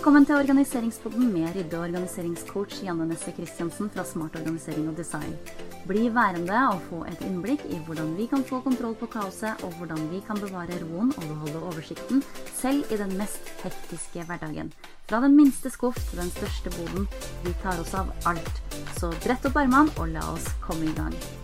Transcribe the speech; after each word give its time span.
Velkommen 0.00 0.24
til 0.24 0.38
Organiseringspodden 0.40 1.26
med 1.28 1.50
rydde- 1.52 1.76
og 1.76 1.82
organiseringscoach 1.84 2.78
Janne 2.86 3.04
Nesse 3.04 3.34
Christiansen 3.36 3.90
fra 3.92 4.00
Smart 4.08 4.36
organisering 4.38 4.86
og 4.88 4.94
design. 4.96 5.34
Bli 5.84 6.06
værende 6.08 6.60
og 6.70 6.80
få 6.86 7.02
et 7.10 7.20
innblikk 7.26 7.66
i 7.68 7.76
hvordan 7.84 8.14
vi 8.16 8.24
kan 8.30 8.40
få 8.48 8.62
kontroll 8.64 8.94
på 8.96 9.10
kaoset, 9.12 9.60
og 9.60 9.74
hvordan 9.76 10.00
vi 10.08 10.22
kan 10.24 10.40
bevare 10.40 10.78
roen 10.86 11.12
og 11.12 11.26
beholde 11.26 11.60
oversikten, 11.72 12.24
selv 12.62 12.88
i 12.88 12.96
den 12.96 13.12
mest 13.18 13.52
hektiske 13.60 14.24
hverdagen. 14.24 14.72
Fra 15.04 15.20
den 15.20 15.36
minste 15.36 15.68
skuff 15.68 16.00
til 16.08 16.22
den 16.22 16.32
største 16.32 16.72
boden. 16.78 17.04
Vi 17.44 17.52
tar 17.60 17.76
oss 17.84 17.92
av 17.92 18.08
alt. 18.24 18.64
Så 18.96 19.12
brett 19.20 19.52
opp 19.52 19.60
armene 19.60 19.92
og 20.00 20.16
la 20.16 20.24
oss 20.32 20.48
komme 20.64 20.88
i 20.88 20.96
gang. 20.96 21.39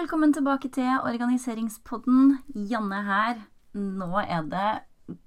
Velkommen 0.00 0.32
tilbake 0.32 0.70
til 0.72 0.88
organiseringspodden. 1.04 2.38
Janne 2.70 3.02
her. 3.04 3.40
Nå 3.76 4.08
er 4.22 4.46
det 4.48 4.68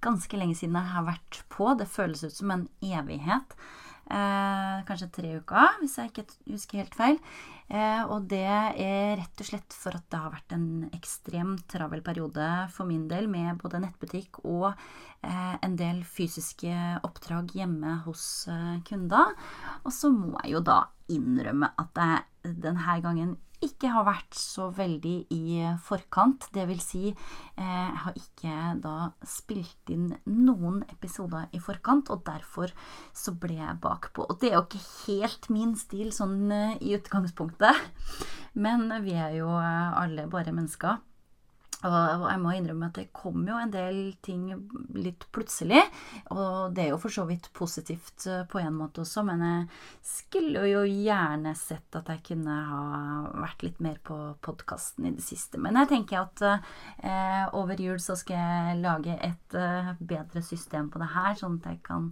ganske 0.01 0.39
lenge 0.39 0.55
siden 0.57 0.79
jeg 0.79 0.89
har 0.95 1.05
vært 1.05 1.41
på. 1.53 1.67
Det 1.77 1.85
føles 1.93 2.23
ut 2.25 2.33
som 2.33 2.53
en 2.55 2.63
evighet. 2.81 3.53
Eh, 4.09 4.79
kanskje 4.87 5.11
tre 5.13 5.35
uker, 5.43 5.77
hvis 5.77 5.99
jeg 5.99 6.09
ikke 6.09 6.25
husker 6.55 6.81
helt 6.81 6.97
feil. 6.97 7.21
Eh, 7.69 8.01
og 8.07 8.25
det 8.33 8.41
er 8.49 9.13
rett 9.21 9.45
og 9.45 9.51
slett 9.51 9.77
for 9.77 9.93
at 9.93 10.09
det 10.09 10.23
har 10.23 10.33
vært 10.33 10.57
en 10.57 10.67
ekstremt 10.97 11.67
travel 11.69 12.01
periode 12.01 12.49
for 12.73 12.89
min 12.89 13.05
del 13.11 13.29
med 13.29 13.61
både 13.61 13.83
nettbutikk 13.85 14.41
og 14.41 14.71
eh, 14.73 15.55
en 15.61 15.77
del 15.77 16.01
fysiske 16.01 16.73
oppdrag 17.05 17.53
hjemme 17.61 17.99
hos 18.07 18.49
eh, 18.49 18.81
kunder. 18.89 19.37
Og 19.85 19.93
så 19.93 20.09
må 20.09 20.33
jeg 20.41 20.57
jo 20.57 20.65
da 20.65 20.81
innrømme 21.13 21.75
at 21.77 22.05
jeg 22.07 22.55
denne 22.63 23.01
gangen 23.05 23.37
ikke 23.65 23.91
har 23.93 24.05
vært 24.07 24.37
så 24.37 24.69
veldig 24.75 25.15
i 25.33 25.43
forkant. 25.83 26.49
Det 26.55 26.65
vil 26.69 26.81
si, 26.83 27.11
eh, 27.11 27.63
jeg 27.63 28.01
har 28.03 28.19
ikke 28.19 28.55
da 28.83 28.95
spilt 29.27 29.93
inn 29.93 30.11
noen 30.25 30.83
episoder 30.91 31.47
i 31.53 31.61
forkant, 31.63 32.11
og 32.13 32.25
derfor 32.27 32.73
så 33.13 33.35
ble 33.35 33.59
jeg 33.59 33.79
bakpå. 33.83 34.27
Og 34.29 34.39
det 34.41 34.51
er 34.51 34.59
jo 34.59 34.65
ikke 34.67 34.83
helt 35.07 35.49
min 35.53 35.75
stil 35.79 36.11
sånn 36.15 36.51
eh, 36.51 36.77
i 36.81 36.95
utgangspunktet, 36.97 37.79
men 38.53 38.89
vi 39.03 39.15
er 39.15 39.39
jo 39.39 39.49
eh, 39.59 39.97
alle 40.03 40.27
bare 40.31 40.55
mennesker. 40.55 41.01
Og 41.87 42.25
jeg 42.29 42.39
må 42.41 42.53
innrømme 42.55 42.89
at 42.89 42.99
det 42.99 43.09
kom 43.15 43.43
jo 43.47 43.57
en 43.59 43.71
del 43.73 43.97
ting 44.23 44.45
litt 44.95 45.25
plutselig. 45.35 45.81
Og 46.33 46.75
det 46.75 46.85
er 46.85 46.91
jo 46.93 46.99
for 47.01 47.13
så 47.13 47.25
vidt 47.29 47.49
positivt 47.55 48.27
eh, 48.29 48.43
på 48.49 48.61
en 48.61 48.77
måte 48.77 49.03
også, 49.03 49.25
men 49.27 49.43
jeg 49.43 49.65
skulle 50.07 50.65
jo 50.69 50.83
gjerne 50.87 51.55
sett 51.59 51.99
at 51.99 52.11
jeg 52.13 52.23
kunne 52.31 52.57
ha 52.69 52.83
vært 53.43 53.65
litt 53.67 53.81
mer 53.83 53.99
på 54.03 54.17
podkasten 54.45 55.09
i 55.09 55.15
det 55.17 55.25
siste. 55.25 55.59
Men 55.61 55.81
jeg 55.81 55.91
tenker 55.91 56.23
at 56.23 56.45
eh, 56.47 57.43
over 57.57 57.79
jul 57.79 57.99
så 58.03 58.17
skal 58.19 58.39
jeg 58.39 58.81
lage 58.83 59.17
et 59.19 59.59
eh, 59.59 59.93
bedre 59.99 60.43
system 60.45 60.91
på 60.93 61.01
det 61.03 61.11
her, 61.15 61.35
sånn 61.39 61.59
at 61.61 61.73
jeg 61.73 61.83
kan 61.85 62.11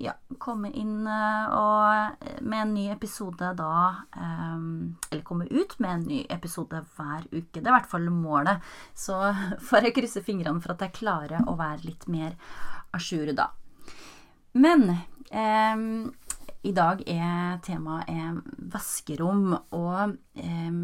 ja, 0.00 0.12
komme 0.38 0.70
inn 0.76 1.06
eh, 1.06 1.54
og 1.56 2.20
eh, 2.20 2.40
med 2.40 2.62
en 2.62 2.74
ny 2.76 2.86
episode 2.92 3.52
da 3.58 3.72
Eller 4.16 5.22
komme 5.24 5.46
ut 5.50 5.78
med 5.78 5.90
en 5.90 6.06
ny 6.08 6.20
episode 6.30 6.82
hver 6.96 7.26
uke. 7.30 7.60
Det 7.60 7.64
er 7.64 7.72
i 7.72 7.76
hvert 7.78 7.90
fall 7.90 8.08
målet. 8.10 8.64
Så 8.94 9.16
får 9.68 9.88
jeg 9.88 9.96
krysse 9.98 10.24
fingrene 10.26 10.62
for 10.64 10.74
at 10.74 10.86
jeg 10.86 10.96
klarer 11.00 11.46
å 11.46 11.56
være 11.58 11.86
litt 11.88 12.08
mer 12.12 12.36
a 12.94 13.00
jour 13.02 13.32
da. 13.36 13.50
Men 14.56 14.88
eh, 15.30 15.76
i 16.66 16.72
dag 16.74 17.02
er 17.06 17.58
temaet 17.62 18.40
vaskerom, 18.72 19.52
og 19.76 20.16
eh, 20.40 20.78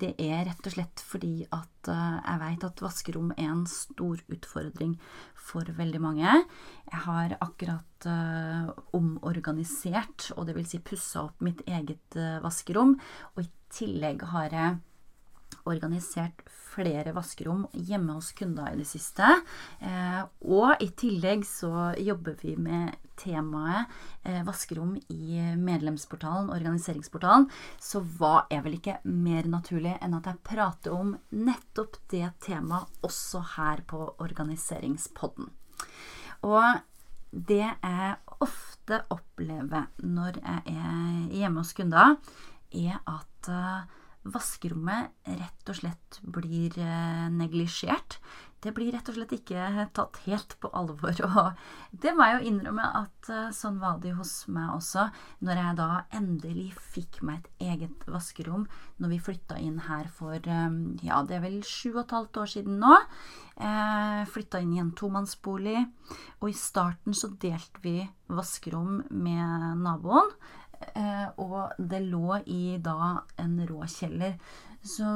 det 0.00 0.14
er 0.16 0.46
rett 0.48 0.68
og 0.68 0.74
slett 0.74 1.02
fordi 1.04 1.34
at 1.52 1.90
eh, 1.92 2.16
jeg 2.24 2.40
vet 2.44 2.66
at 2.70 2.82
vaskerom 2.84 3.34
er 3.36 3.50
en 3.50 3.66
stor 3.68 4.22
utfordring 4.32 4.94
for 5.36 5.68
veldig 5.76 6.00
mange. 6.00 6.36
Jeg 6.90 7.02
har 7.06 7.36
akkurat 7.40 8.08
eh, 8.08 8.70
omorganisert, 8.96 10.30
og 10.36 10.48
det 10.48 10.56
vil 10.56 10.68
si 10.70 10.80
pussa 10.84 11.26
opp 11.26 11.44
mitt 11.44 11.60
eget 11.68 12.16
eh, 12.16 12.38
vaskerom, 12.44 12.96
og 13.34 13.44
i 13.44 13.50
tillegg 13.76 14.24
har 14.32 14.56
jeg 14.56 14.78
organisert 15.70 16.42
flere 16.70 17.12
vaskerom 17.14 17.64
hjemme 17.74 18.14
hos 18.16 18.30
kunder 18.38 18.70
i 18.70 18.78
det 18.78 18.86
siste. 18.88 19.26
Eh, 19.82 20.20
og 20.46 20.82
i 20.82 20.90
tillegg 20.98 21.44
så 21.48 21.90
jobber 21.98 22.36
vi 22.42 22.54
med 22.60 22.94
temaet 23.20 23.90
eh, 24.24 24.40
vaskerom 24.46 24.94
i 25.12 25.40
medlemsportalen, 25.60 26.52
organiseringsportalen. 26.54 27.48
Så 27.82 28.02
hva 28.18 28.46
er 28.52 28.64
vel 28.66 28.78
ikke 28.78 29.00
mer 29.08 29.48
naturlig 29.50 29.96
enn 30.00 30.16
at 30.18 30.30
jeg 30.30 30.44
prater 30.46 30.94
om 30.96 31.16
nettopp 31.34 31.98
det 32.12 32.28
temaet 32.46 33.02
også 33.06 33.42
her 33.56 33.84
på 33.90 34.04
Organiseringspodden. 34.22 35.50
Og 36.46 36.80
det 37.30 37.62
jeg 37.62 38.14
ofte 38.42 39.02
opplever 39.12 39.90
når 40.02 40.40
jeg 40.40 40.74
er 40.74 41.34
hjemme 41.36 41.62
hos 41.62 41.74
kunder, 41.76 42.16
er 42.70 42.98
at 43.06 43.50
uh, 43.50 43.99
vaskerommet 44.28 45.14
rett 45.24 45.72
og 45.72 45.78
slett 45.80 46.20
blir 46.22 46.76
eh, 46.78 47.26
neglisjert. 47.32 48.18
Det 48.60 48.74
blir 48.76 48.90
rett 48.92 49.08
og 49.08 49.16
slett 49.16 49.30
ikke 49.32 49.86
tatt 49.96 50.18
helt 50.26 50.56
på 50.60 50.68
alvor. 50.76 51.16
Og 51.40 51.96
det 52.02 52.12
må 52.16 52.26
jeg 52.28 52.36
jo 52.36 52.50
innrømme 52.50 52.84
at 52.98 53.30
eh, 53.32 53.48
sånn 53.56 53.78
var 53.80 54.02
det 54.02 54.12
hos 54.18 54.34
meg 54.52 54.74
også, 54.74 55.06
når 55.46 55.62
jeg 55.62 55.78
da 55.78 55.88
endelig 56.18 56.66
fikk 56.92 57.22
meg 57.24 57.40
et 57.40 57.66
eget 57.72 58.04
vaskerom 58.10 58.66
når 59.00 59.14
vi 59.14 59.22
flytta 59.30 59.56
inn 59.64 59.80
her 59.86 60.10
for 60.12 60.36
eh, 60.36 60.78
ja, 61.06 61.22
det 61.24 61.38
er 61.38 61.44
vel 61.46 61.60
sju 61.64 61.94
og 61.94 62.04
et 62.04 62.16
halvt 62.18 62.42
år 62.44 62.52
siden 62.58 62.80
nå. 62.84 63.00
Eh, 63.60 64.22
flytta 64.28 64.60
inn 64.60 64.76
i 64.76 64.84
en 64.84 64.92
tomannsbolig, 64.96 65.80
og 66.40 66.48
i 66.52 66.56
starten 66.56 67.16
så 67.16 67.32
delte 67.40 67.80
vi 67.84 67.98
vaskerom 68.28 69.06
med 69.08 69.80
naboen. 69.80 70.34
Eh, 70.80 71.28
og 71.40 71.76
det 71.76 72.00
lå 72.08 72.40
i 72.48 72.78
da 72.82 73.20
en 73.40 73.58
råkjeller. 73.68 74.38
Så 74.82 75.08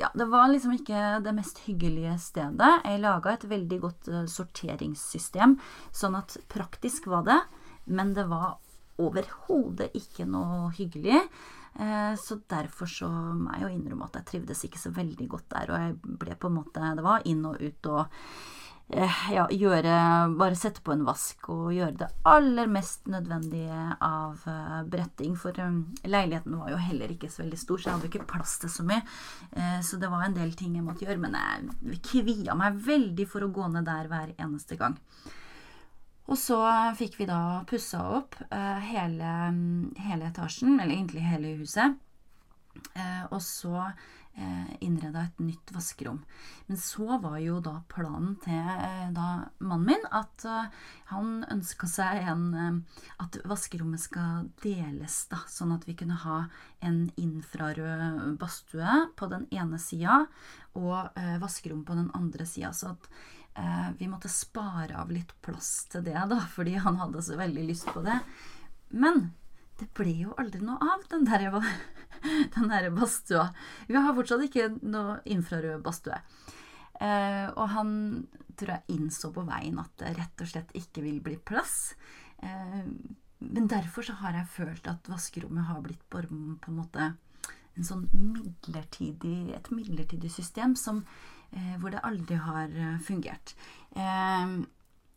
ja, 0.00 0.10
det 0.14 0.26
var 0.32 0.50
liksom 0.52 0.74
ikke 0.76 1.20
det 1.24 1.32
mest 1.36 1.62
hyggelige 1.66 2.16
stedet. 2.20 2.72
Jeg 2.84 3.02
laga 3.02 3.34
et 3.34 3.48
veldig 3.48 3.78
godt 3.82 4.08
uh, 4.12 4.22
sorteringssystem, 4.28 5.58
sånn 5.92 6.16
at 6.16 6.38
praktisk 6.52 7.08
var 7.12 7.26
det, 7.26 7.40
men 7.92 8.14
det 8.16 8.24
var 8.30 8.56
overhodet 9.02 9.90
ikke 9.98 10.24
noe 10.28 10.70
hyggelig. 10.76 11.20
Uh, 11.76 12.16
så 12.20 12.38
derfor 12.48 12.88
så 12.88 13.08
må 13.08 13.52
jeg 13.52 13.66
jo 13.66 13.74
innrømme 13.74 14.08
at 14.08 14.18
jeg 14.20 14.28
trivdes 14.30 14.64
ikke 14.68 14.80
så 14.80 14.92
veldig 14.96 15.28
godt 15.36 15.48
der, 15.52 15.72
og 15.72 15.84
jeg 15.84 16.18
ble 16.24 16.36
på 16.40 16.48
en 16.48 16.58
måte 16.60 16.96
Det 16.96 17.04
var 17.04 17.28
inn 17.28 17.44
og 17.48 17.60
ut 17.60 17.92
og 17.92 18.04
Eh, 18.08 18.71
ja, 18.92 19.46
gjøre 19.48 19.92
Bare 20.36 20.56
sette 20.58 20.82
på 20.84 20.92
en 20.92 21.04
vask 21.06 21.48
og 21.52 21.70
gjøre 21.72 21.96
det 22.02 22.08
aller 22.28 22.68
mest 22.70 23.06
nødvendige 23.10 23.96
av 24.04 24.42
uh, 24.44 24.82
bretting. 24.88 25.36
For 25.38 25.56
um, 25.64 25.84
leiligheten 26.04 26.58
var 26.60 26.72
jo 26.74 26.80
heller 26.82 27.14
ikke 27.14 27.30
så 27.32 27.44
veldig 27.44 27.60
stor, 27.60 27.80
så 27.80 27.88
jeg 27.88 27.96
hadde 27.96 28.10
ikke 28.10 28.28
plass 28.34 28.58
til 28.62 28.72
så 28.72 28.86
mye. 28.86 29.02
Så 29.84 29.98
det 30.00 30.10
var 30.12 30.26
en 30.26 30.36
del 30.36 30.52
ting 30.58 30.76
jeg 30.76 30.84
måtte 30.84 31.06
gjøre. 31.06 31.20
Men 31.22 31.38
jeg 31.88 32.02
kvia 32.04 32.56
meg 32.58 32.80
veldig 32.84 33.28
for 33.30 33.44
å 33.44 33.52
gå 33.54 33.68
ned 33.72 33.88
der 33.88 34.10
hver 34.10 34.34
eneste 34.36 34.78
gang. 34.80 34.98
Og 36.30 36.38
så 36.38 36.58
fikk 36.96 37.18
vi 37.18 37.26
da 37.28 37.62
pussa 37.68 38.00
opp 38.20 38.38
hele, 38.52 39.34
hele, 40.00 40.30
etasjen, 40.30 40.78
eller 40.78 40.94
egentlig 40.94 41.24
hele 41.26 41.56
huset. 41.58 41.98
og 43.30 43.40
så 43.42 43.74
eh, 43.82 44.12
innreda 44.82 45.26
et 45.26 45.38
nytt 45.38 45.72
vaskerom. 45.74 46.22
Men 46.66 46.78
så 46.80 47.18
var 47.22 47.38
jo 47.42 47.58
da 47.64 47.76
planen 47.88 48.36
til 48.42 48.58
eh, 48.58 49.10
da 49.14 49.26
mannen 49.60 49.86
min 49.92 50.06
at 50.14 50.44
eh, 50.48 50.70
han 51.12 51.42
ønska 51.52 51.88
seg 51.90 52.22
en 52.32 52.46
eh, 52.54 53.00
At 53.22 53.38
vaskerommet 53.48 54.02
skal 54.02 54.48
deles, 54.62 55.26
da, 55.30 55.42
sånn 55.48 55.74
at 55.76 55.86
vi 55.88 55.96
kunne 55.98 56.18
ha 56.24 56.38
en 56.82 57.04
infrarød 57.20 58.38
badstue 58.40 58.96
på 59.16 59.28
den 59.30 59.46
ene 59.54 59.78
sida 59.82 60.24
og 60.78 61.12
eh, 61.18 61.36
vaskerom 61.42 61.84
på 61.86 61.96
den 61.98 62.10
andre 62.16 62.46
sida. 62.48 62.72
Så 62.72 62.94
at 62.94 63.10
eh, 63.60 63.92
vi 64.00 64.10
måtte 64.10 64.32
spare 64.32 64.96
av 64.98 65.12
litt 65.12 65.34
plass 65.44 65.86
til 65.92 66.04
det, 66.08 66.16
da, 66.16 66.40
fordi 66.50 66.78
han 66.80 66.98
hadde 67.02 67.22
så 67.22 67.38
veldig 67.40 67.68
lyst 67.68 67.92
på 67.92 68.02
det. 68.06 68.18
Men 68.92 69.30
det 69.82 69.90
ble 69.98 70.12
jo 70.24 70.34
aldri 70.38 70.62
noe 70.62 70.78
av 70.94 71.02
den 71.10 71.26
der, 71.26 71.48
den 72.56 72.70
der 72.70 72.90
badstua. 72.94 73.48
Vi 73.88 73.98
har 73.98 74.14
fortsatt 74.16 74.44
ikke 74.46 74.68
noe 74.82 75.18
infrarød 75.34 75.82
badstue. 75.84 76.20
Eh, 77.02 77.48
og 77.56 77.66
han 77.74 77.90
tror 78.58 78.76
jeg 78.76 78.98
innså 78.98 79.32
på 79.34 79.42
veien 79.48 79.80
at 79.82 79.94
det 79.98 80.14
rett 80.18 80.44
og 80.44 80.50
slett 80.52 80.70
ikke 80.78 81.02
vil 81.04 81.18
bli 81.24 81.38
plass. 81.50 81.96
Eh, 82.38 82.86
men 83.42 83.66
derfor 83.70 84.06
så 84.06 84.14
har 84.20 84.36
jeg 84.38 84.54
følt 84.54 84.86
at 84.90 85.08
vaskerommet 85.10 85.66
har 85.66 85.82
blitt 85.82 86.02
på, 86.12 86.22
på 86.22 86.70
en 86.70 86.78
måte 86.78 87.10
en 87.72 87.86
sånn 87.88 88.04
midlertidig, 88.12 89.54
et 89.56 89.70
midlertidig 89.72 90.30
system 90.30 90.76
som, 90.78 91.00
eh, 91.50 91.74
hvor 91.80 91.90
det 91.90 92.04
aldri 92.06 92.38
har 92.38 92.68
eh, 92.70 93.00
fungert. 93.02 93.56
Eh, 93.96 94.60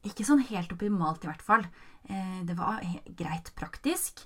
ikke 0.10 0.26
sånn 0.26 0.46
helt 0.50 0.74
optimalt, 0.74 1.26
i 1.26 1.30
hvert 1.30 1.46
fall. 1.46 1.68
Eh, 2.10 2.42
det 2.48 2.56
var 2.58 2.82
greit 3.18 3.52
praktisk. 3.58 4.26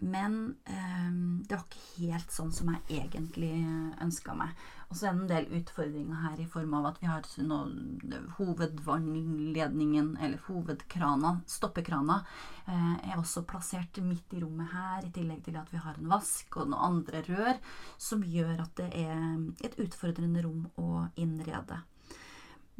Men 0.00 0.56
eh, 0.64 1.12
det 1.44 1.56
var 1.56 1.64
ikke 1.66 2.06
helt 2.08 2.32
sånn 2.32 2.52
som 2.56 2.70
jeg 2.72 3.02
egentlig 3.02 3.52
ønska 4.00 4.32
meg. 4.36 4.54
Og 4.88 4.96
så 4.96 5.06
er 5.06 5.12
det 5.12 5.20
en 5.20 5.28
del 5.30 5.58
utfordringer 5.60 6.22
her 6.24 6.38
i 6.40 6.46
form 6.50 6.72
av 6.78 6.86
at 6.88 7.00
vi 7.02 7.06
har 7.10 7.26
noe, 7.44 8.20
hovedvannledningen, 8.38 10.08
eller 10.16 10.40
hovedkrana, 10.46 11.34
stoppekrana, 11.46 12.16
eh, 12.64 12.94
er 13.12 13.20
også 13.20 13.44
plassert 13.50 14.00
midt 14.02 14.32
i 14.34 14.40
rommet 14.40 14.72
her, 14.72 15.04
i 15.04 15.12
tillegg 15.14 15.44
til 15.46 15.60
at 15.60 15.68
vi 15.70 15.82
har 15.84 16.00
en 16.00 16.10
vask 16.10 16.56
og 16.56 16.72
noen 16.72 16.86
andre 16.88 17.22
rør, 17.28 17.60
som 18.00 18.24
gjør 18.24 18.64
at 18.64 18.72
det 18.80 18.88
er 19.02 19.20
et 19.68 19.78
utfordrende 19.84 20.46
rom 20.48 20.64
å 20.80 21.04
innrede. 21.20 21.82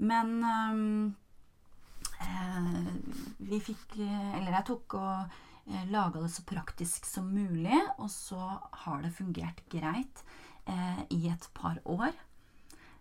Men 0.00 0.32
eh, 2.24 2.90
vi 3.44 3.58
fikk 3.60 3.98
Eller 4.00 4.54
jeg 4.54 4.66
tok 4.70 4.94
og 4.96 5.40
laga 5.90 6.20
det 6.20 6.30
så 6.32 6.42
praktisk 6.48 7.06
som 7.06 7.30
mulig, 7.34 7.78
og 7.98 8.10
så 8.10 8.40
har 8.84 9.02
det 9.04 9.14
fungert 9.14 9.62
greit 9.70 10.24
eh, 10.66 11.02
i 11.10 11.28
et 11.30 11.48
par 11.54 11.78
år. 11.84 12.12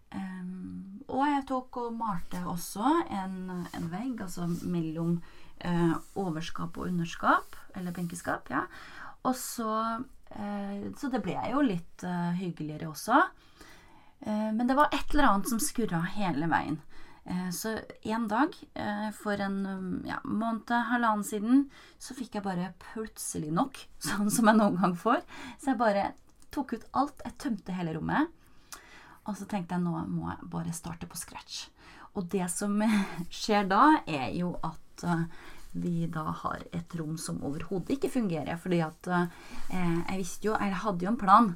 Um, 0.10 1.04
og 1.06 1.22
jeg 1.28 1.44
tok 1.52 1.78
og 1.84 1.98
malte 2.00 2.40
også 2.50 2.86
en, 3.14 3.36
en 3.78 3.90
vegg, 3.92 4.24
altså 4.26 4.48
mellom 4.66 5.20
eh, 5.62 5.94
overskap 6.18 6.78
og 6.78 6.90
underskap, 6.90 7.58
eller 7.78 7.94
benkeskap, 7.94 8.50
ja. 8.50 8.66
Og 9.28 9.36
så 9.36 9.74
eh, 10.32 10.90
Så 10.98 11.10
det 11.12 11.22
ble 11.22 11.38
jo 11.52 11.62
litt 11.62 12.06
hyggeligere 12.40 12.90
også. 12.90 13.22
Men 14.20 14.68
det 14.68 14.76
var 14.76 14.92
et 14.92 15.14
eller 15.14 15.30
annet 15.30 15.48
som 15.48 15.60
skurra 15.64 16.02
hele 16.12 16.48
veien. 16.52 16.76
Uh, 17.30 17.50
så 17.54 17.76
en 18.10 18.28
dag, 18.28 18.56
for 19.14 19.42
en 19.42 19.60
ja, 20.08 20.18
måned, 20.26 20.72
halvannen 20.90 21.26
siden, 21.26 21.68
så 22.02 22.16
fikk 22.18 22.40
jeg 22.40 22.46
bare 22.46 22.72
plutselig 22.92 23.52
nok, 23.54 23.78
sånn 24.10 24.32
som 24.34 24.50
jeg 24.50 24.60
noen 24.60 24.80
gang 24.82 24.98
får. 24.98 25.22
Så 25.62 25.74
jeg 25.74 25.82
bare 25.82 26.10
tok 26.54 26.74
ut 26.74 26.88
alt. 26.98 27.22
Jeg 27.26 27.38
tømte 27.42 27.76
hele 27.78 27.94
rommet. 27.98 28.34
Og 29.30 29.38
så 29.38 29.46
tenkte 29.46 29.78
jeg 29.78 29.86
nå 29.86 29.94
må 30.10 30.32
jeg 30.32 30.50
bare 30.50 30.74
starte 30.74 31.10
på 31.10 31.20
scratch. 31.20 31.68
Og 32.18 32.26
det 32.34 32.48
som 32.50 32.80
skjer 33.42 33.70
da, 33.70 34.00
er 34.10 34.32
jo 34.34 34.56
at 34.66 35.06
uh, 35.06 35.28
vi 35.78 36.08
da 36.10 36.32
har 36.34 36.64
et 36.74 36.96
rom 36.98 37.14
som 37.22 37.44
overhodet 37.46 37.94
ikke 37.94 38.10
fungerer. 38.10 38.58
Fordi 38.58 38.80
at 38.82 39.10
jeg 39.70 40.18
visste 40.18 40.50
jo 40.50 40.56
Jeg 40.58 40.80
hadde 40.82 41.06
jo 41.06 41.12
en 41.12 41.20
plan. 41.22 41.52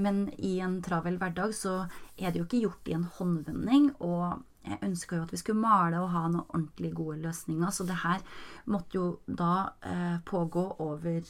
Men 0.00 0.30
i 0.38 0.54
en 0.64 0.78
travel 0.82 1.18
hverdag 1.20 1.52
så 1.52 1.74
er 2.16 2.32
det 2.32 2.40
jo 2.40 2.46
ikke 2.46 2.62
gjort 2.62 2.88
i 2.88 2.94
en 2.96 3.04
håndvending. 3.18 3.90
Og 4.00 4.40
jeg 4.64 4.80
ønska 4.86 5.18
jo 5.18 5.26
at 5.26 5.32
vi 5.34 5.40
skulle 5.40 5.60
male 5.60 6.00
og 6.00 6.12
ha 6.14 6.26
noen 6.26 6.44
ordentlig 6.48 6.92
gode 6.96 7.18
løsninger. 7.22 7.70
Så 7.70 7.86
det 7.88 8.00
her 8.00 8.22
måtte 8.70 8.96
jo 8.96 9.06
da 9.26 9.68
pågå 10.24 10.64
over 10.80 11.20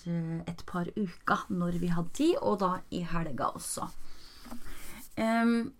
et 0.46 0.66
par 0.68 0.90
uker 0.94 1.46
når 1.50 1.80
vi 1.82 1.90
hadde 1.90 2.14
tid, 2.14 2.36
og 2.40 2.60
da 2.62 2.76
i 2.94 3.02
helga 3.10 3.50
også. 3.58 3.88
Um, 5.18 5.72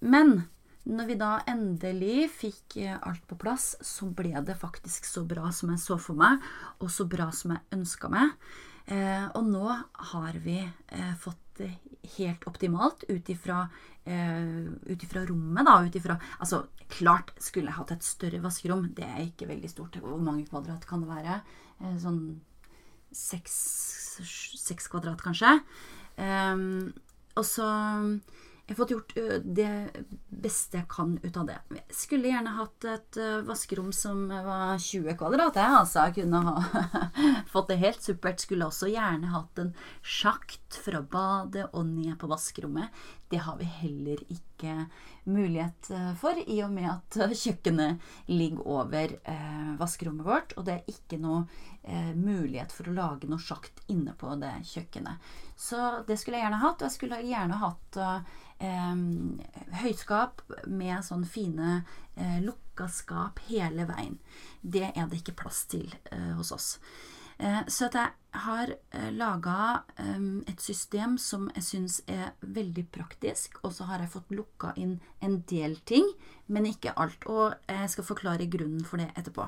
men 0.00 0.42
når 0.88 1.10
vi 1.10 1.16
da 1.20 1.32
endelig 1.50 2.30
fikk 2.32 2.78
eh, 2.80 2.96
alt 2.96 3.24
på 3.28 3.36
plass, 3.40 3.74
så 3.84 4.08
ble 4.08 4.32
det 4.46 4.56
faktisk 4.56 5.04
så 5.08 5.24
bra 5.28 5.50
som 5.52 5.74
jeg 5.74 5.82
så 5.82 5.98
for 6.00 6.16
meg, 6.16 6.40
og 6.80 6.88
så 6.92 7.04
bra 7.10 7.28
som 7.34 7.52
jeg 7.52 7.64
ønska 7.76 8.08
meg. 8.12 8.32
Eh, 8.88 9.26
og 9.36 9.50
nå 9.50 9.66
har 10.14 10.38
vi 10.40 10.62
eh, 10.62 11.12
fått 11.20 11.60
det 11.60 11.74
helt 12.16 12.46
optimalt 12.48 13.02
ut 13.10 13.28
ifra 13.28 13.66
eh, 14.08 15.18
rommet, 15.28 15.66
da. 15.66 15.76
Ut 15.84 15.98
ifra 15.98 16.16
Altså, 16.38 16.62
klart 16.92 17.32
skulle 17.42 17.70
jeg 17.70 17.78
hatt 17.78 17.94
et 17.94 18.06
større 18.06 18.42
vaskerom. 18.44 18.90
Det 18.96 19.06
er 19.06 19.24
ikke 19.26 19.48
veldig 19.50 19.70
stort. 19.70 19.98
Hvor 20.02 20.20
mange 20.20 20.46
kvadrat 20.48 20.86
kan 20.88 21.04
det 21.04 21.10
være? 21.12 21.40
Eh, 21.82 21.96
sånn 22.02 22.22
seks, 23.14 24.88
kvadrat, 24.90 25.22
kanskje. 25.24 25.58
Um, 26.18 26.90
og 27.38 27.46
så 27.46 27.66
jeg 28.68 28.74
har 28.74 28.78
fått 28.82 28.90
gjort 28.92 29.12
det 29.56 29.68
beste 30.28 30.76
jeg 30.76 30.88
kan 30.92 31.14
ut 31.22 31.36
av 31.40 31.46
det. 31.48 31.54
Jeg 31.72 31.94
skulle 31.96 32.28
gjerne 32.28 32.50
hatt 32.52 32.84
et 32.90 33.18
vaskerom 33.48 33.94
som 33.96 34.26
var 34.28 34.76
20 34.76 35.16
kvadrat. 35.16 35.56
Jeg 35.56 35.76
altså 35.78 36.04
kunne 36.12 36.42
ha 36.44 36.82
fått 37.54 37.72
det 37.72 37.78
helt 37.80 38.04
supert. 38.04 38.44
Skulle 38.44 38.68
også 38.68 38.90
gjerne 38.92 39.32
hatt 39.32 39.62
en 39.62 39.72
sjakt 40.04 40.76
fra 40.84 41.00
badet 41.00 41.64
og 41.70 41.88
ned 41.88 42.18
på 42.20 42.28
vaskerommet. 42.28 42.92
Det 43.28 43.42
har 43.44 43.58
vi 43.60 43.66
heller 43.68 44.20
ikke 44.32 44.86
mulighet 45.28 45.90
for, 46.16 46.38
i 46.40 46.62
og 46.64 46.72
med 46.72 46.88
at 46.88 47.18
kjøkkenet 47.36 48.00
ligger 48.32 48.64
over 48.78 49.12
eh, 49.22 49.74
vaskerommet 49.80 50.26
vårt. 50.26 50.54
Og 50.56 50.64
det 50.64 50.78
er 50.78 50.92
ikke 50.94 51.18
noe 51.20 51.42
eh, 51.82 52.14
mulighet 52.16 52.72
for 52.72 52.88
å 52.88 52.96
lage 52.96 53.28
noe 53.28 53.42
sjakt 53.42 53.82
inne 53.92 54.14
på 54.16 54.32
det 54.40 54.54
kjøkkenet. 54.70 55.28
Så 55.58 55.82
det 56.08 56.16
skulle 56.20 56.38
jeg 56.38 56.46
gjerne 56.46 56.62
hatt. 56.64 56.80
Og 56.80 56.88
jeg 56.88 56.96
skulle 56.96 57.20
gjerne 57.26 57.60
hatt 57.60 58.00
eh, 58.00 58.32
eh, 58.70 59.04
høyskap 59.82 60.42
med 60.66 61.04
sånn 61.06 61.28
fine 61.28 61.82
eh, 62.16 62.40
lukka 62.44 62.88
skap 62.92 63.44
hele 63.50 63.88
veien. 63.88 64.18
Det 64.60 64.88
er 64.94 65.06
det 65.08 65.22
ikke 65.22 65.38
plass 65.44 65.64
til 65.70 65.92
eh, 66.12 66.32
hos 66.38 66.52
oss. 66.56 66.70
Eh, 67.38 67.60
så 67.70 67.86
at 67.86 67.96
jeg 67.98 68.40
har 68.42 68.72
eh, 68.74 69.10
laga 69.14 69.82
et 70.50 70.60
system 70.60 71.16
som 71.22 71.46
jeg 71.54 71.64
syns 71.64 72.00
er 72.10 72.32
veldig 72.42 72.84
praktisk, 72.94 73.60
og 73.62 73.72
så 73.76 73.86
har 73.88 74.02
jeg 74.02 74.12
fått 74.12 74.34
lukka 74.34 74.72
inn 74.76 74.98
en 75.24 75.38
del 75.50 75.78
ting, 75.86 76.06
men 76.46 76.66
ikke 76.66 76.96
alt. 76.98 77.26
Og 77.30 77.54
jeg 77.70 77.92
skal 77.94 78.08
forklare 78.08 78.50
grunnen 78.50 78.84
for 78.86 79.00
det 79.00 79.10
etterpå. 79.14 79.46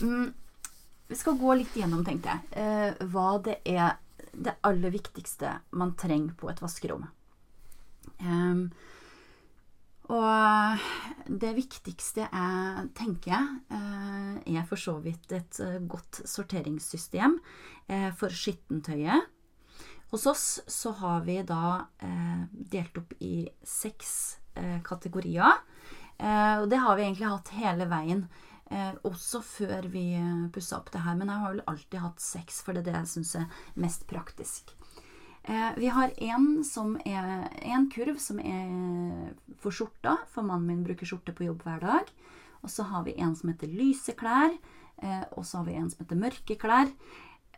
Mm, 0.00 0.32
vi 1.08 1.20
skal 1.20 1.38
gå 1.38 1.58
litt 1.60 1.76
gjennom, 1.76 2.04
tenkte 2.06 2.32
jeg, 2.32 2.48
eh, 2.64 3.04
hva 3.12 3.36
det 3.44 3.60
er 3.68 4.00
det 4.34 4.56
aller 4.66 4.90
viktigste 4.90 5.52
man 5.78 5.94
trenger 6.00 6.34
på 6.34 6.48
et 6.50 6.62
vaskerom. 6.62 7.06
Og 10.12 10.82
det 11.28 11.54
viktigste 11.56 12.26
jeg 12.26 12.88
tenker, 12.98 13.46
jeg, 13.70 14.56
er 14.58 14.66
for 14.68 14.80
så 14.80 14.98
vidt 15.00 15.32
et 15.32 15.60
uh, 15.64 15.78
godt 15.88 16.20
sorteringssystem 16.28 17.38
for 18.16 18.32
skittentøyet. 18.32 19.30
Hos 20.12 20.26
oss 20.30 20.44
så 20.70 20.92
har 21.00 21.24
vi 21.26 21.34
da 21.44 21.84
delt 22.52 22.96
opp 23.00 23.12
i 23.20 23.42
seks 23.66 24.38
kategorier. 24.86 25.58
og 26.62 26.66
det 26.70 26.78
har 26.80 26.96
vi 26.96 27.04
egentlig 27.04 27.28
hatt 27.28 27.52
hele 27.58 27.88
veien. 27.90 28.22
Eh, 28.72 28.94
også 29.04 29.42
før 29.44 29.86
vi 29.92 30.14
eh, 30.16 30.46
pussa 30.52 30.78
opp 30.78 30.90
det 30.94 31.02
her. 31.04 31.16
Men 31.18 31.30
jeg 31.30 31.42
har 31.42 31.52
vel 31.52 31.64
alltid 31.70 32.00
hatt 32.00 32.24
sex, 32.24 32.62
for 32.64 32.74
det 32.74 32.84
er 32.84 32.90
det 32.90 32.96
jeg 33.02 33.12
syns 33.16 33.34
er 33.42 33.60
mest 33.80 34.06
praktisk. 34.10 34.72
Eh, 35.44 35.70
vi 35.76 35.86
har 35.92 36.12
en, 36.16 36.64
som 36.64 36.94
er, 37.04 37.48
en 37.60 37.90
kurv 37.92 38.16
som 38.22 38.38
er 38.40 39.34
for 39.60 39.74
skjorta, 39.74 40.16
for 40.32 40.46
mannen 40.46 40.70
min 40.70 40.84
bruker 40.86 41.08
skjorte 41.08 41.34
på 41.36 41.44
jobb 41.50 41.66
hver 41.66 41.82
dag. 41.84 42.12
Og 42.64 42.72
så 42.72 42.86
har 42.88 43.04
vi 43.04 43.16
en 43.20 43.34
som 43.36 43.50
heter 43.52 43.68
lyse 43.68 44.14
klær, 44.16 44.54
eh, 45.02 45.24
og 45.36 45.44
så 45.44 45.60
har 45.60 45.66
vi 45.68 45.76
en 45.76 45.90
som 45.92 46.00
heter 46.00 46.20
mørke 46.20 46.56
klær. 46.60 46.88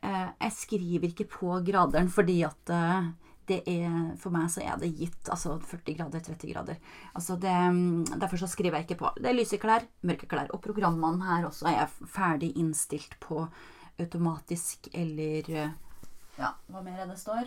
Eh, 0.03 0.27
jeg 0.43 0.57
skriver 0.57 1.13
ikke 1.13 1.29
på 1.31 1.61
graderen 1.67 2.11
fordi 2.13 2.41
at 2.47 2.73
eh, 2.75 3.07
er, 3.47 3.93
for 4.19 4.35
meg 4.35 4.49
så 4.51 4.65
er 4.67 4.81
det 4.83 4.91
gitt 4.99 5.29
altså 5.31 5.55
40 5.63 5.95
grader, 6.01 6.25
30 6.27 6.51
grader. 6.51 6.81
Altså 7.15 7.37
det, 7.39 7.55
derfor 8.19 8.43
så 8.43 8.49
skriver 8.51 8.81
jeg 8.81 8.89
ikke 8.89 8.99
på. 9.05 9.13
Det 9.21 9.31
er 9.31 9.39
lyse 9.39 9.61
klær, 9.63 9.87
mørke 10.03 10.27
klær. 10.27 10.51
Og 10.51 10.59
programmene 10.65 11.23
her 11.29 11.47
også 11.47 11.71
er 11.71 11.87
ferdig 12.11 12.51
innstilt 12.59 13.15
på 13.23 13.45
automatisk 14.03 14.91
eller 14.91 15.55
Ja, 16.37 16.51
hva 16.67 16.83
mer 16.83 16.99
er 16.99 17.07
det 17.09 17.21
står? 17.23 17.47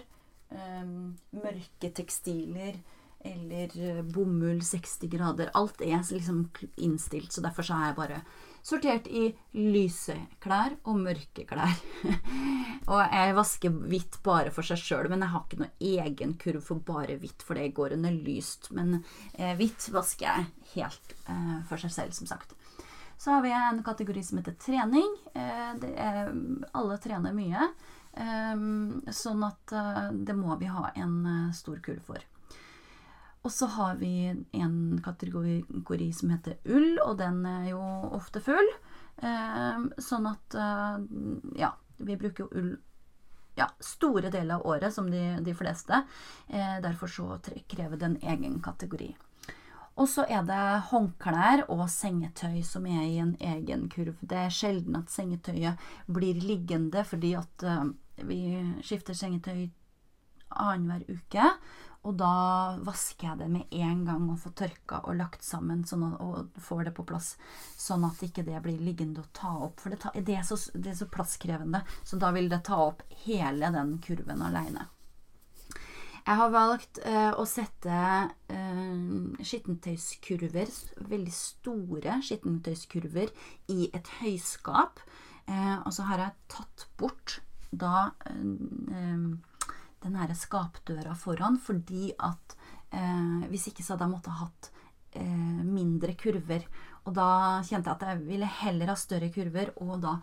Um, 0.50 1.14
mørke 1.38 1.92
tekstiler 1.94 2.80
eller 3.20 4.02
bomull 4.08 4.62
60 4.64 5.10
grader. 5.12 5.52
Alt 5.54 5.82
er 5.82 6.00
liksom 6.00 6.46
innstilt, 6.78 7.34
så 7.34 7.44
derfor 7.44 7.68
så 7.68 7.76
har 7.76 7.90
jeg 7.90 7.98
bare 7.98 8.22
sortert 8.64 9.08
i 9.08 9.26
lyse 9.56 10.16
klær 10.44 10.76
og 10.88 11.02
mørke 11.04 11.46
klær. 11.48 11.76
og 12.92 13.02
jeg 13.04 13.36
vasker 13.38 13.76
hvitt 13.92 14.20
bare 14.26 14.54
for 14.56 14.66
seg 14.66 14.80
sjøl, 14.82 15.10
men 15.12 15.26
jeg 15.26 15.34
har 15.34 15.46
ikke 15.46 15.62
noe 15.64 15.92
egen 16.06 16.36
kurv 16.40 16.64
for 16.66 16.84
bare 16.86 17.20
hvitt, 17.20 17.44
for 17.46 17.60
det 17.60 17.74
går 17.76 17.98
under 17.98 18.16
lyst. 18.16 18.72
Men 18.76 19.02
eh, 19.34 19.56
hvitt 19.60 19.90
vasker 19.94 20.30
jeg 20.30 20.74
helt 20.78 21.16
eh, 21.28 21.60
for 21.70 21.82
seg 21.82 21.96
selv, 21.96 22.16
som 22.16 22.30
sagt. 22.30 22.56
Så 23.20 23.34
har 23.36 23.44
vi 23.44 23.52
en 23.52 23.82
kategori 23.84 24.24
som 24.24 24.40
heter 24.40 24.56
trening. 24.64 25.10
Eh, 25.36 25.72
er, 25.92 26.32
alle 26.72 27.00
trener 27.04 27.36
mye. 27.36 27.72
Eh, 28.20 28.56
sånn 29.16 29.46
at 29.48 29.72
eh, 29.72 30.10
det 30.28 30.36
må 30.36 30.58
vi 30.60 30.68
ha 30.72 30.90
en 31.00 31.16
eh, 31.26 31.56
stor 31.56 31.80
kurv 31.86 32.04
for. 32.12 32.26
Og 33.48 33.54
så 33.56 33.70
har 33.72 33.96
vi 34.02 34.28
en 34.52 35.00
kategori 35.04 36.10
som 36.14 36.34
heter 36.34 36.58
ull, 36.68 37.00
og 37.06 37.16
den 37.22 37.40
er 37.48 37.70
jo 37.72 37.80
ofte 38.18 38.42
full. 38.44 38.74
Eh, 39.24 39.86
sånn 40.04 40.28
at 40.28 40.60
eh, 40.60 40.98
ja, 41.62 41.72
vi 42.04 42.20
bruker 42.20 42.46
jo 42.46 42.52
ull 42.60 42.76
ja, 43.60 43.70
store 43.84 44.32
deler 44.32 44.60
av 44.60 44.68
året, 44.68 44.92
som 44.96 45.08
de, 45.12 45.24
de 45.44 45.52
fleste. 45.58 45.98
Derfor 46.48 47.12
så 47.12 47.26
krever 47.68 48.00
det 48.00 48.08
en 48.08 48.22
egen 48.32 48.54
kategori. 48.64 49.10
Og 50.00 50.08
så 50.08 50.24
er 50.32 50.46
det 50.48 50.62
håndklær 50.94 51.66
og 51.66 51.82
sengetøy 51.92 52.62
som 52.64 52.88
er 52.88 53.02
i 53.04 53.18
en 53.20 53.34
egen 53.44 53.90
kurv. 53.92 54.16
Det 54.24 54.46
er 54.46 54.56
sjelden 54.56 54.96
at 55.02 55.12
sengetøyet 55.12 55.84
blir 56.08 56.40
liggende 56.40 57.04
fordi 57.04 57.34
at 57.36 57.68
vi 58.28 58.42
skifter 58.86 59.18
sengetøy 59.18 59.70
annenhver 60.50 61.06
uke. 61.10 61.52
Og 62.08 62.16
da 62.16 62.78
vasker 62.88 63.28
jeg 63.28 63.40
det 63.42 63.48
med 63.52 63.74
en 63.76 64.06
gang 64.08 64.28
og 64.32 64.40
får 64.40 64.54
tørka 64.62 65.02
og 65.04 65.18
lagt 65.20 65.44
sammen 65.44 65.82
sånn 65.88 66.06
at, 66.08 66.22
og 66.24 66.62
får 66.64 66.86
det 66.88 66.94
på 66.96 67.04
plass. 67.10 67.34
Sånn 67.76 68.06
at 68.08 68.22
ikke 68.24 68.46
det 68.48 68.62
blir 68.64 68.80
liggende 68.80 69.26
å 69.26 69.32
ta 69.36 69.52
opp. 69.66 69.82
For 69.84 69.92
det, 69.92 70.00
ta, 70.06 70.14
det, 70.16 70.38
er 70.40 70.46
så, 70.48 70.56
det, 70.78 70.94
er 70.94 71.02
så, 71.02 71.10
plasskrevende. 71.12 71.84
Så 72.08 72.20
da 72.22 72.32
vil 72.36 72.48
det 72.52 72.64
ta 72.70 72.80
opp 72.86 73.04
hele 73.26 73.72
den 73.76 73.98
kurven 74.06 74.46
aleine. 74.48 74.88
Jeg 76.30 76.38
har 76.38 76.52
valgt 76.54 77.00
eh, 77.10 77.32
å 77.34 77.44
sette 77.48 78.00
eh, 78.54 79.44
skittentøyskurver, 79.50 80.72
veldig 81.10 81.34
store 81.34 82.20
skittentøyskurver, 82.28 83.32
i 83.76 83.90
et 83.98 84.12
høyskap. 84.22 85.04
Eh, 85.50 85.78
og 85.82 85.92
så 85.96 86.08
har 86.08 86.24
jeg 86.24 86.38
tatt 86.54 86.88
bort 87.02 87.40
da 87.72 88.10
den 88.26 90.16
herre 90.16 90.36
skapdøra 90.38 91.16
foran, 91.20 91.60
fordi 91.62 92.14
at 92.18 92.56
hvis 93.52 93.68
ikke 93.70 93.84
så 93.86 93.94
hadde 93.94 94.08
jeg 94.08 94.14
måttet 94.16 94.40
hatt 94.40 94.70
mindre 95.68 96.16
kurver. 96.18 96.66
Og 97.06 97.14
da 97.18 97.30
kjente 97.68 97.90
jeg 97.90 97.96
at 97.96 98.06
jeg 98.08 98.24
ville 98.26 98.50
heller 98.60 98.92
ha 98.92 98.96
større 98.98 99.30
kurver, 99.34 99.74
og 99.84 100.00
da 100.04 100.18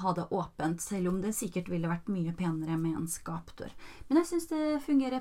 ha 0.00 0.12
det 0.16 0.28
åpent, 0.32 0.80
selv 0.80 1.10
om 1.10 1.20
det 1.20 1.34
sikkert 1.36 1.68
ville 1.68 1.90
vært 1.90 2.10
mye 2.12 2.32
penere 2.36 2.78
med 2.80 2.96
en 2.96 3.08
skapdør. 3.10 3.72
Men 4.08 4.22
jeg 4.22 4.30
syns 4.30 4.48
det 4.52 4.80
fungerer, 4.86 5.20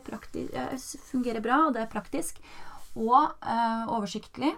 fungerer, 1.12 1.44
bra, 1.44 1.66
og 1.68 1.76
det 1.76 1.84
er 1.84 1.92
praktisk. 1.92 2.40
Og 2.96 3.18
eh, 3.44 3.92
oversiktlig. 3.92 4.54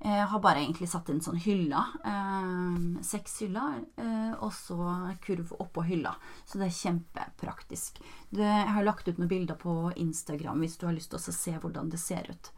Jeg 0.00 0.26
har 0.32 0.40
bare 0.40 0.62
egentlig 0.62 0.88
satt 0.88 1.10
inn 1.12 1.20
sånn 1.20 1.40
hylla. 1.44 1.82
Eh, 2.08 2.76
seks 3.04 3.34
hyller, 3.42 3.82
eh, 4.00 4.32
og 4.40 4.52
så 4.56 4.78
kurv 5.20 5.52
oppå 5.60 5.84
hylla. 5.84 6.14
Så 6.48 6.56
det 6.56 6.70
er 6.70 6.78
kjempepraktisk. 6.78 8.00
Det, 8.30 8.46
jeg 8.46 8.72
har 8.76 8.86
lagt 8.86 9.08
ut 9.08 9.20
noen 9.20 9.28
bilder 9.28 9.60
på 9.60 9.92
Instagram 10.00 10.64
hvis 10.64 10.78
du 10.80 10.86
har 10.88 10.96
lyst 10.96 11.12
til 11.12 11.20
å 11.20 11.36
se 11.36 11.52
hvordan 11.52 11.92
det 11.92 12.00
ser 12.00 12.32
ut. 12.32 12.52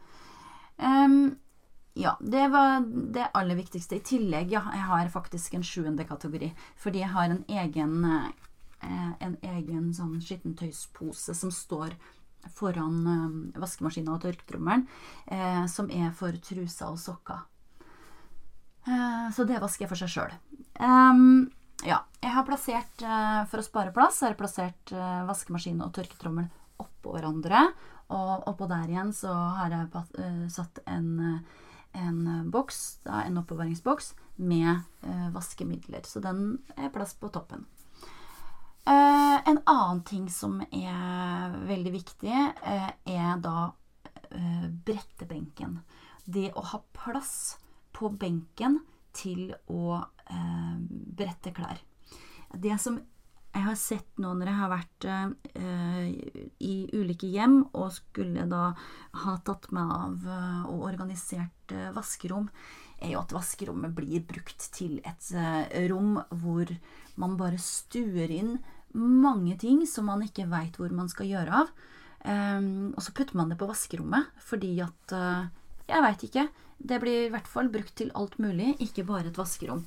Um, 0.77 1.35
ja, 1.99 2.15
det 2.21 2.47
var 2.47 2.87
det 3.13 3.27
aller 3.33 3.59
viktigste. 3.59 3.99
I 3.99 4.07
tillegg, 4.07 4.55
ja, 4.55 4.63
jeg 4.71 4.87
har 4.87 5.11
faktisk 5.11 5.53
en 5.53 5.67
sjuende 5.67 6.07
kategori. 6.07 6.53
Fordi 6.79 7.03
jeg 7.03 7.11
har 7.11 7.27
en 7.29 7.43
egen, 7.47 8.05
eh, 8.81 9.11
en 9.19 9.37
egen 9.41 9.91
sånn 9.93 10.21
skittentøyspose 10.23 11.35
som 11.35 11.51
står 11.51 11.99
foran 12.57 12.99
eh, 13.07 13.59
vaskemaskina 13.61 14.15
og 14.15 14.23
tørketrommelen, 14.25 14.85
eh, 15.27 15.65
som 15.71 15.89
er 15.91 16.11
for 16.17 16.35
truser 16.43 16.91
og 16.91 17.01
sokker. 17.01 17.49
Så 19.31 19.45
det 19.47 19.61
vasker 19.63 19.85
jeg 19.85 19.89
for 19.93 19.95
seg 19.95 20.09
sjøl. 20.11 20.31
Um, 20.75 21.45
ja, 21.87 22.01
jeg 22.19 22.33
har 22.35 22.43
plassert, 22.43 23.03
for 23.47 23.61
å 23.61 23.63
spare 23.63 23.93
plass, 23.95 24.17
har 24.19 24.33
jeg 24.33 24.39
plassert 24.41 24.91
vaskemaskin 25.23 25.79
og 25.85 25.93
tørketrommel 25.95 26.49
oppå 26.83 27.13
hverandre. 27.15 27.61
Og 28.11 28.43
oppå 28.51 28.67
der 28.67 28.91
igjen 28.91 29.13
så 29.15 29.31
har 29.31 29.71
jeg 29.71 30.51
satt 30.51 30.83
en 30.83 31.13
en 31.93 32.27
eh, 32.27 32.43
boks, 32.43 32.99
en 33.05 33.37
oppbevaringsboks 33.37 34.13
med 34.35 34.69
eh, 35.01 35.29
vaskemidler. 35.33 36.01
Så 36.05 36.19
den 36.19 36.57
er 36.75 36.91
plass 36.93 37.13
på 37.13 37.29
toppen. 37.33 37.65
Eh, 38.85 39.49
en 39.49 39.59
annen 39.65 40.03
ting 40.03 40.25
som 40.29 40.57
er 40.71 41.53
veldig 41.67 41.91
viktig, 41.93 42.33
eh, 42.67 42.89
er 43.15 43.37
da 43.39 43.71
eh, 44.29 44.67
brettebenken. 44.67 45.77
Det 46.25 46.49
å 46.55 46.63
ha 46.73 46.81
plass 46.91 47.57
på 47.95 48.09
benken 48.09 48.81
til 49.13 49.53
å 49.69 50.01
brette 51.13 51.51
klær. 51.53 51.81
Det 52.49 52.77
som 52.81 52.95
jeg 53.53 53.65
har 53.67 53.75
sett 53.77 54.21
nå 54.21 54.31
når 54.33 54.49
jeg 54.49 54.57
har 54.57 54.71
vært 54.71 55.05
uh, 55.05 56.07
i 56.63 56.75
ulike 56.95 57.29
hjem 57.29 57.59
og 57.69 57.91
skulle 57.93 58.47
da 58.49 58.71
ha 59.21 59.35
tatt 59.45 59.67
meg 59.75 59.91
av 59.93 60.25
uh, 60.25 60.63
og 60.71 60.87
organisert 60.87 61.75
uh, 61.75 61.91
vaskerom, 61.93 62.47
er 63.03 63.13
jo 63.13 63.21
at 63.21 63.33
vaskerommet 63.35 63.93
blir 63.95 64.23
brukt 64.27 64.69
til 64.75 64.99
et 65.03 65.31
rom 65.91 66.17
hvor 66.29 66.71
man 67.19 67.35
bare 67.37 67.59
stuer 67.61 68.31
inn 68.31 68.55
mange 68.93 69.57
ting 69.61 69.83
som 69.89 70.07
man 70.09 70.23
ikke 70.25 70.47
veit 70.51 70.77
hvor 70.79 70.93
man 70.93 71.09
skal 71.11 71.29
gjøre 71.29 71.63
av. 71.63 71.73
Um, 72.23 72.93
og 72.95 73.01
så 73.03 73.11
putter 73.11 73.35
man 73.35 73.49
det 73.51 73.57
på 73.59 73.67
vaskerommet 73.67 74.29
fordi 74.45 74.77
at 74.79 75.15
Jeg 75.89 75.99
veit 76.05 76.21
ikke. 76.23 76.45
Det 76.79 76.99
blir 77.03 77.25
i 77.25 77.31
hvert 77.33 77.49
fall 77.51 77.67
brukt 77.71 77.95
til 77.99 78.13
alt 78.15 78.37
mulig, 78.39 78.69
ikke 78.79 79.03
bare 79.03 79.27
et 79.27 79.37
vaskerom. 79.37 79.83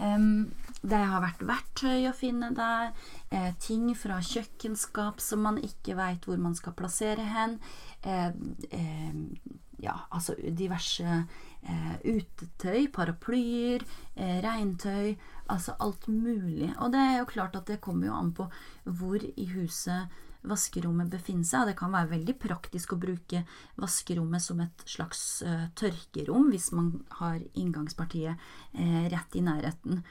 Um, 0.00 0.48
det 0.80 0.96
har 0.96 1.20
vært 1.20 1.42
verktøy 1.44 2.06
å 2.08 2.16
finne 2.16 2.54
der, 2.56 2.92
eh, 3.30 3.52
ting 3.60 3.92
fra 3.94 4.20
kjøkkenskap 4.24 5.20
som 5.20 5.42
man 5.44 5.58
ikke 5.60 5.96
veit 5.96 6.24
hvor 6.24 6.38
man 6.40 6.54
skal 6.54 6.72
plassere 6.72 7.20
hen. 7.20 7.58
Eh, 8.02 8.32
eh, 8.70 9.14
ja, 9.80 9.98
altså 10.10 10.34
diverse 10.40 11.04
eh, 11.04 11.24
utetøy, 12.04 12.88
paraplyer, 12.92 13.84
eh, 14.16 14.40
regntøy. 14.44 15.16
Altså 15.50 15.74
alt 15.80 16.08
mulig. 16.08 16.72
Og 16.78 16.92
det 16.92 17.00
er 17.00 17.18
jo 17.18 17.30
klart 17.30 17.56
at 17.56 17.66
det 17.66 17.80
kommer 17.80 18.06
jo 18.06 18.14
an 18.14 18.32
på 18.32 18.48
hvor 18.84 19.18
i 19.18 19.46
huset 19.50 20.08
vaskerommet 20.46 21.10
befinner 21.10 21.44
seg. 21.44 21.68
Det 21.68 21.76
kan 21.76 21.92
være 21.92 22.14
veldig 22.14 22.36
praktisk 22.40 22.94
å 22.94 23.00
bruke 23.00 23.44
vaskerommet 23.80 24.42
som 24.42 24.60
et 24.64 24.84
slags 24.88 25.42
uh, 25.44 25.68
tørkerom 25.76 26.48
hvis 26.52 26.70
man 26.72 26.92
har 27.20 27.40
inngangspartiet 27.54 28.36
uh, 28.38 29.06
rett 29.12 29.36
i 29.36 29.44
nærheten. 29.44 30.04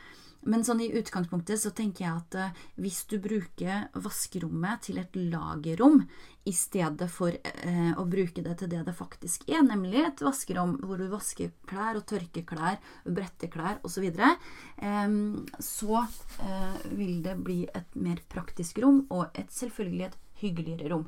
Men 0.47 0.63
sånn 0.63 0.83
i 0.83 0.91
utgangspunktet 0.95 1.59
så 1.59 1.71
tenker 1.75 2.05
jeg 2.05 2.13
at 2.13 2.37
uh, 2.39 2.61
hvis 2.79 3.01
du 3.09 3.17
bruker 3.23 3.89
vaskerommet 3.95 4.85
til 4.85 5.01
et 5.01 5.17
lagerrom 5.17 6.03
i 6.47 6.53
stedet 6.55 7.09
for 7.11 7.35
eh, 7.35 7.91
å 7.99 8.05
bruke 8.09 8.43
det 8.45 8.55
til 8.61 8.71
det 8.71 8.83
det 8.87 8.95
faktisk 8.95 9.43
er, 9.49 9.61
nemlig 9.65 10.05
et 10.05 10.23
vaskerom 10.23 10.77
hvor 10.83 11.01
du 11.01 11.09
vasker 11.11 11.51
klær 11.69 11.99
og 11.99 12.07
tørker 12.09 12.45
klær, 12.47 12.79
bretter 13.03 13.51
klær 13.51 13.81
osv., 13.83 14.07
så, 14.15 14.31
eh, 14.79 15.13
så 15.59 16.03
eh, 16.45 16.89
vil 16.95 17.19
det 17.25 17.37
bli 17.43 17.61
et 17.67 17.99
mer 17.99 18.23
praktisk 18.31 18.81
rom 18.83 19.03
og 19.09 19.29
et 19.37 19.51
selvfølgelig 19.53 20.09
et 20.09 20.19
hyggeligere 20.39 20.93
rom. 20.95 21.07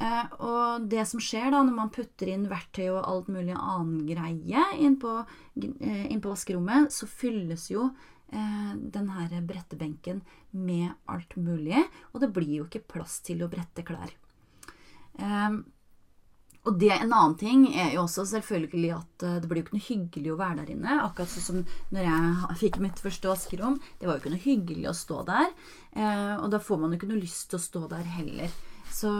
Eh, 0.00 0.24
og 0.40 0.86
det 0.90 1.04
som 1.08 1.20
skjer 1.20 1.50
da 1.52 1.60
når 1.62 1.76
man 1.76 1.92
putter 1.92 2.30
inn 2.32 2.48
verktøy 2.50 2.88
og 2.88 3.04
alt 3.04 3.28
mulig 3.32 3.54
annen 3.54 4.06
greie 4.08 4.64
inn 4.80 4.96
på, 5.00 5.18
uh, 5.22 6.04
inn 6.08 6.22
på 6.22 6.32
vaskerommet, 6.32 6.90
så 6.94 7.06
fylles 7.06 7.68
jo 7.70 7.90
uh, 7.90 8.72
den 8.74 9.12
her 9.12 9.36
brettebenken 9.46 10.22
med 10.56 10.90
alt 11.12 11.36
mulig, 11.36 11.84
og 12.12 12.24
det 12.24 12.32
blir 12.34 12.56
jo 12.56 12.66
ikke 12.70 12.86
plass 12.96 13.20
til 13.26 13.44
å 13.44 13.50
brette 13.52 13.84
klær. 13.86 14.16
Og 16.62 16.76
det 16.78 16.92
En 16.94 17.10
annen 17.10 17.34
ting 17.36 17.64
er 17.74 17.90
jo 17.96 18.04
også 18.04 18.22
selvfølgelig 18.30 18.90
at 18.94 19.24
det 19.42 19.48
blir 19.50 19.60
jo 19.60 19.66
ikke 19.66 19.76
noe 19.76 19.86
hyggelig 19.88 20.30
å 20.30 20.38
være 20.38 20.60
der 20.60 20.74
inne. 20.76 20.98
Akkurat 21.02 21.32
sånn 21.32 21.46
som 21.46 21.62
når 21.90 22.06
jeg 22.06 22.58
fikk 22.60 22.78
mitt 22.84 23.02
første 23.02 23.28
vaskerom. 23.28 23.80
Det 23.98 24.06
var 24.06 24.14
jo 24.14 24.22
ikke 24.22 24.34
noe 24.36 24.44
hyggelig 24.44 24.86
å 24.92 24.94
stå 24.94 25.24
der. 25.26 25.48
og 26.38 26.46
da 26.54 26.62
får 26.62 26.78
man 26.78 26.94
jo 26.94 27.00
ikke 27.00 27.10
noe 27.10 27.24
lyst 27.24 27.50
til 27.50 27.58
å 27.58 27.64
stå 27.66 27.82
der 27.90 28.06
heller. 28.14 28.54
Så 28.92 29.10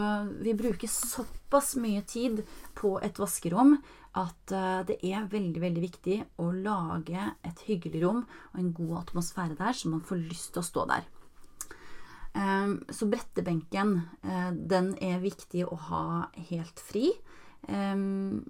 vi 0.40 0.54
bruker 0.54 0.88
såpass 0.88 1.74
mye 1.80 2.02
tid 2.06 2.44
på 2.78 2.94
et 3.02 3.18
vaskerom 3.18 3.78
at 4.20 4.52
eh, 4.52 4.80
det 4.88 4.98
er 5.08 5.30
veldig 5.32 5.62
veldig 5.62 5.82
viktig 5.82 6.18
å 6.44 6.50
lage 6.52 7.30
et 7.46 7.64
hyggelig 7.68 8.02
rom 8.04 8.20
og 8.26 8.60
en 8.60 8.72
god 8.76 8.98
atmosfære 9.06 9.56
der, 9.56 9.72
så 9.72 9.88
man 9.88 10.04
får 10.04 10.20
lyst 10.26 10.52
til 10.52 10.60
å 10.60 10.68
stå 10.68 10.84
der. 10.90 11.06
Ehm, 12.34 12.78
så 12.88 13.08
brettebenken, 13.10 14.00
eh, 14.24 14.50
den 14.52 14.94
er 15.02 15.20
viktig 15.20 15.66
å 15.66 15.76
ha 15.88 16.04
helt 16.50 16.80
fri. 16.80 17.10
Ehm, 17.68 18.44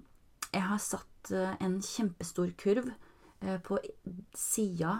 jeg 0.51 0.61
har 0.69 0.79
satt 0.79 1.31
eh, 1.31 1.55
en 1.59 1.79
kjempestor 1.81 2.53
kurv 2.57 2.93
på 3.67 3.75
sida 4.39 4.93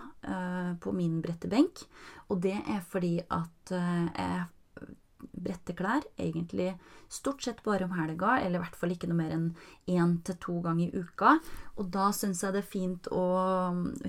på 0.83 0.91
min 0.91 1.21
brettebenk, 1.23 1.79
og 2.27 2.41
det 2.43 2.57
er 2.59 2.81
fordi 2.83 3.13
at 3.31 3.71
jeg 3.71 4.41
brette 5.33 5.73
klær, 5.73 6.05
egentlig 6.19 6.73
stort 7.11 7.43
sett 7.43 7.63
bare 7.65 7.85
om 7.87 7.93
helga, 7.97 8.37
eller 8.41 8.59
i 8.59 8.63
hvert 8.63 8.77
fall 8.77 8.93
ikke 8.93 9.09
noe 9.09 9.17
mer 9.17 9.33
enn 9.35 9.47
én 9.89 10.15
til 10.25 10.37
to 10.41 10.59
ganger 10.65 10.87
i 10.87 11.01
uka. 11.03 11.35
Og 11.81 11.89
da 11.93 12.09
syns 12.15 12.43
jeg 12.45 12.55
det 12.55 12.61
er 12.63 12.69
fint 12.69 13.09
å 13.11 13.25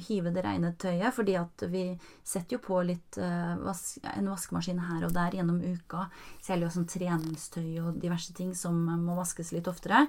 hive 0.09 0.33
det 0.35 0.45
rene 0.45 0.75
tøyet, 0.81 1.15
fordi 1.17 1.37
at 1.41 1.67
vi 1.73 1.87
setter 2.23 2.59
jo 2.59 2.63
på 2.65 2.81
litt 2.87 3.21
uh, 3.21 3.55
en 3.57 4.31
vaskemaskin 4.33 4.83
her 4.89 5.07
og 5.09 5.15
der 5.17 5.39
gjennom 5.39 5.63
uka. 5.65 6.09
Særlig 6.45 6.73
sånn 6.75 6.91
treningstøy 6.91 7.81
og 7.85 8.03
diverse 8.03 8.37
ting 8.37 8.53
som 8.59 8.85
må 9.05 9.17
vaskes 9.19 9.55
litt 9.57 9.71
oftere. 9.71 10.07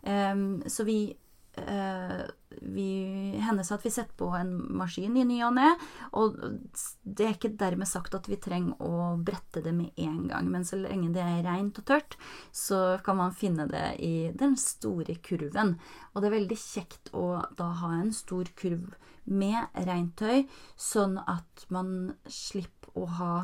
Um, 0.00 0.62
så 0.64 0.86
vi 0.88 1.10
eh, 1.60 2.22
vi, 2.58 2.88
hender 3.40 3.64
seg 3.66 3.78
at 3.78 3.86
vi 3.86 3.92
setter 3.94 4.16
på 4.18 4.30
en 4.36 4.50
maskin 4.80 5.16
i 5.16 5.24
ny 5.26 5.38
og 5.46 5.54
ne, 5.56 5.68
og 6.18 6.38
det 7.04 7.26
er 7.26 7.36
ikke 7.36 7.52
dermed 7.60 7.88
sagt 7.88 8.16
at 8.18 8.26
vi 8.30 8.40
trenger 8.42 8.80
å 8.82 9.14
brette 9.22 9.62
det 9.64 9.72
med 9.76 9.94
en 10.02 10.24
gang, 10.30 10.50
men 10.50 10.66
så 10.66 10.80
lenge 10.80 11.12
det 11.14 11.22
er 11.22 11.44
rent 11.46 11.78
og 11.80 11.86
tørt, 11.88 12.18
så 12.52 12.98
kan 13.06 13.20
man 13.20 13.36
finne 13.36 13.68
det 13.70 13.86
i 14.02 14.14
den 14.36 14.56
store 14.60 15.16
kurven. 15.22 15.76
Og 16.12 16.20
det 16.20 16.30
er 16.30 16.36
veldig 16.38 16.60
kjekt 16.60 17.14
å 17.16 17.40
da 17.58 17.70
ha 17.82 17.94
en 18.00 18.12
stor 18.16 18.50
kurv 18.58 18.90
med 19.30 19.82
rent 19.86 20.16
tøy, 20.18 20.46
sånn 20.74 21.18
at 21.22 21.66
man 21.70 22.14
slipper 22.26 22.98
å 22.98 23.06
ha 23.20 23.34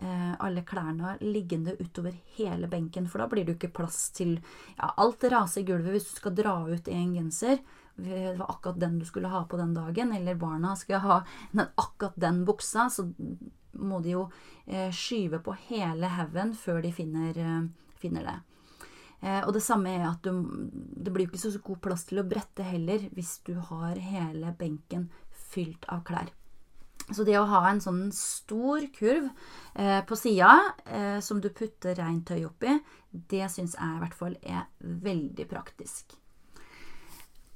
eh, 0.00 0.32
alle 0.40 0.64
klærne 0.64 1.18
liggende 1.20 1.76
utover 1.76 2.16
hele 2.38 2.70
benken, 2.72 3.10
for 3.10 3.20
da 3.20 3.28
blir 3.28 3.44
det 3.44 3.54
jo 3.54 3.60
ikke 3.60 3.76
plass 3.82 4.06
til 4.16 4.38
ja, 4.78 4.94
Alt 4.96 5.26
raser 5.28 5.62
i 5.62 5.68
gulvet 5.68 5.98
hvis 5.98 6.08
du 6.08 6.14
skal 6.22 6.36
dra 6.38 6.56
ut 6.64 6.88
en 6.88 7.16
genser 7.18 7.60
det 7.96 8.34
var 8.38 8.50
akkurat 8.50 8.80
den 8.80 8.98
du 8.98 9.04
skulle 9.06 9.30
ha 9.30 9.44
på 9.46 9.58
den 9.60 9.74
dagen, 9.74 10.12
eller 10.12 10.34
barna 10.34 10.76
skulle 10.76 10.98
ha 11.04 11.20
akkurat 11.74 12.16
den 12.16 12.44
buksa, 12.44 12.88
så 12.90 13.06
må 13.72 14.00
de 14.00 14.14
jo 14.14 14.24
eh, 14.66 14.90
skyve 14.94 15.38
på 15.42 15.54
hele 15.68 16.10
haugen 16.16 16.54
før 16.58 16.82
de 16.82 16.92
finner, 16.94 17.38
eh, 17.38 17.62
finner 18.00 18.26
det. 18.26 18.36
Eh, 19.24 19.40
og 19.46 19.54
det 19.56 19.62
samme 19.64 19.94
er 19.94 20.06
at 20.08 20.26
du, 20.26 20.44
det 20.72 21.12
blir 21.12 21.26
jo 21.26 21.32
ikke 21.32 21.44
så 21.46 21.62
god 21.64 21.82
plass 21.86 22.06
til 22.10 22.20
å 22.20 22.28
brette 22.28 22.66
heller 22.66 23.06
hvis 23.14 23.38
du 23.46 23.54
har 23.70 23.98
hele 23.98 24.54
benken 24.58 25.08
fylt 25.54 25.86
av 25.92 26.04
klær. 26.06 26.32
Så 27.12 27.24
det 27.26 27.36
å 27.36 27.48
ha 27.48 27.66
en 27.68 27.82
sånn 27.84 28.06
stor 28.16 28.84
kurv 28.96 29.26
eh, 29.76 30.00
på 30.08 30.16
sida 30.16 30.54
eh, 30.88 31.18
som 31.24 31.40
du 31.44 31.50
putter 31.52 31.96
rent 31.98 32.24
tøy 32.30 32.46
oppi, 32.48 32.78
det 33.10 33.48
syns 33.52 33.76
jeg 33.76 33.96
i 33.96 34.02
hvert 34.02 34.16
fall 34.16 34.36
er 34.40 34.64
veldig 34.80 35.48
praktisk. 35.50 36.16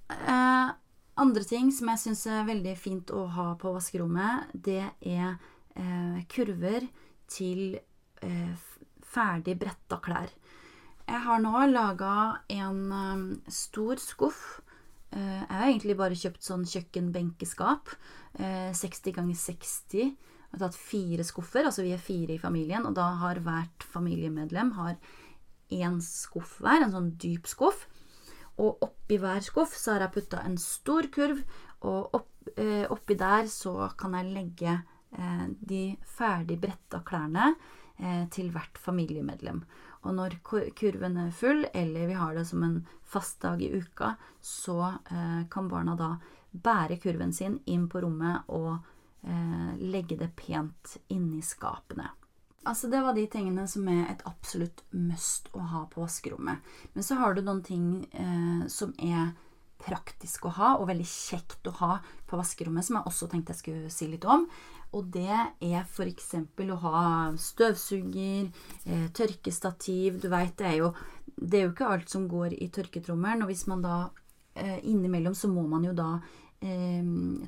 Eh, 0.08 0.70
andre 1.18 1.44
ting 1.44 1.72
som 1.74 1.90
jeg 1.92 2.02
syns 2.04 2.24
er 2.30 2.48
veldig 2.48 2.74
fint 2.78 3.10
å 3.12 3.26
ha 3.34 3.50
på 3.60 3.72
vaskerommet, 3.74 4.52
det 4.54 4.82
er 5.04 5.34
eh, 5.74 6.20
kurver 6.30 6.86
til 7.28 7.78
eh, 8.24 8.68
ferdig 9.08 9.56
bretta 9.60 9.98
klær. 10.04 10.32
Jeg 11.08 11.24
har 11.24 11.40
nå 11.40 11.52
laga 11.70 12.14
en 12.52 12.80
um, 12.92 13.28
stor 13.48 14.00
skuff. 14.02 14.60
Uh, 15.08 15.40
jeg 15.40 15.54
har 15.54 15.68
egentlig 15.70 15.94
bare 15.96 16.18
kjøpt 16.20 16.44
sånn 16.44 16.66
kjøkkenbenkeskap. 16.68 17.94
Uh, 18.36 18.68
60 18.76 19.16
ganger 19.16 19.38
60. 19.40 20.02
Jeg 20.02 20.52
har 20.52 20.60
tatt 20.60 20.76
fire 20.76 21.24
skuffer, 21.24 21.64
altså 21.64 21.86
vi 21.86 21.94
er 21.96 22.02
fire 22.02 22.36
i 22.36 22.42
familien, 22.42 22.84
og 22.84 22.92
da 22.96 23.06
har 23.22 23.40
hvert 23.44 23.88
familiemedlem 23.88 24.74
har 24.76 24.98
én 25.72 25.96
skuff 26.04 26.58
hver, 26.60 26.84
en 26.84 26.92
sånn 26.92 27.10
dyp 27.20 27.48
skuff. 27.48 27.86
Og 28.58 28.82
oppi 28.82 29.18
hver 29.22 29.42
skuff 29.44 29.76
så 29.78 29.94
har 29.94 30.06
jeg 30.06 30.16
putta 30.18 30.42
en 30.44 30.58
stor 30.60 31.08
kurv, 31.14 31.42
og 31.86 32.14
opp, 32.18 32.30
eh, 32.56 32.86
oppi 32.90 33.14
der 33.18 33.46
så 33.50 33.90
kan 33.98 34.16
jeg 34.18 34.32
legge 34.34 34.72
eh, 35.14 35.44
de 35.60 35.82
ferdig 36.18 36.58
bretta 36.60 37.02
klærne 37.06 37.52
eh, 37.98 38.24
til 38.34 38.50
hvert 38.54 38.80
familiemedlem. 38.82 39.62
Og 40.06 40.14
når 40.14 40.38
kurven 40.78 41.16
er 41.18 41.34
full, 41.34 41.66
eller 41.74 42.06
vi 42.10 42.18
har 42.18 42.34
det 42.34 42.46
som 42.50 42.62
en 42.62 42.80
fast 43.02 43.40
dag 43.42 43.62
i 43.62 43.70
uka, 43.78 44.14
så 44.40 44.94
eh, 45.10 45.42
kan 45.50 45.70
barna 45.70 45.96
da 45.98 46.12
bære 46.50 46.98
kurven 47.02 47.32
sin 47.32 47.58
inn 47.66 47.88
på 47.90 48.02
rommet 48.02 48.48
og 48.54 48.78
eh, 49.22 49.74
legge 49.78 50.18
det 50.18 50.32
pent 50.38 50.98
inni 51.14 51.42
skapene. 51.44 52.10
Altså, 52.68 52.90
det 52.92 53.00
var 53.04 53.16
de 53.16 53.26
tingene 53.32 53.64
som 53.70 53.86
er 53.88 54.06
et 54.12 54.24
absolutt 54.28 54.82
must 54.92 55.48
å 55.56 55.64
ha 55.72 55.84
på 55.90 56.02
vaskerommet. 56.04 56.64
Men 56.94 57.06
så 57.06 57.16
har 57.20 57.34
du 57.34 57.42
noen 57.42 57.62
ting 57.64 57.86
eh, 58.12 58.64
som 58.72 58.92
er 59.00 59.32
praktisk 59.78 60.48
å 60.48 60.54
ha, 60.56 60.72
og 60.76 60.88
veldig 60.90 61.06
kjekt 61.06 61.68
å 61.70 61.76
ha 61.78 61.92
på 62.28 62.38
vaskerommet, 62.38 62.84
som 62.84 62.98
jeg 62.98 63.08
også 63.08 63.28
tenkte 63.30 63.54
jeg 63.54 63.62
skulle 63.62 63.92
si 63.94 64.08
litt 64.10 64.26
om. 64.28 64.48
Og 64.96 65.10
det 65.12 65.28
er 65.30 65.84
f.eks. 65.84 66.32
å 66.74 66.80
ha 66.84 67.04
støvsuger, 67.38 68.48
eh, 68.84 69.06
tørkestativ 69.16 70.20
Du 70.22 70.28
veit, 70.32 70.56
det 70.58 70.72
er 70.72 70.76
jo 70.82 70.92
det 71.38 71.58
er 71.58 71.66
jo 71.66 71.72
ikke 71.72 71.92
alt 71.92 72.10
som 72.10 72.26
går 72.28 72.56
i 72.56 72.68
tørketrommelen. 72.74 73.44
Og 73.44 73.52
hvis 73.52 73.66
man 73.70 73.84
da 73.84 73.98
eh, 74.58 74.78
innimellom, 74.90 75.36
så 75.38 75.50
må 75.50 75.64
man 75.70 75.84
jo 75.86 75.94
da 75.96 76.10
eh, 76.64 77.04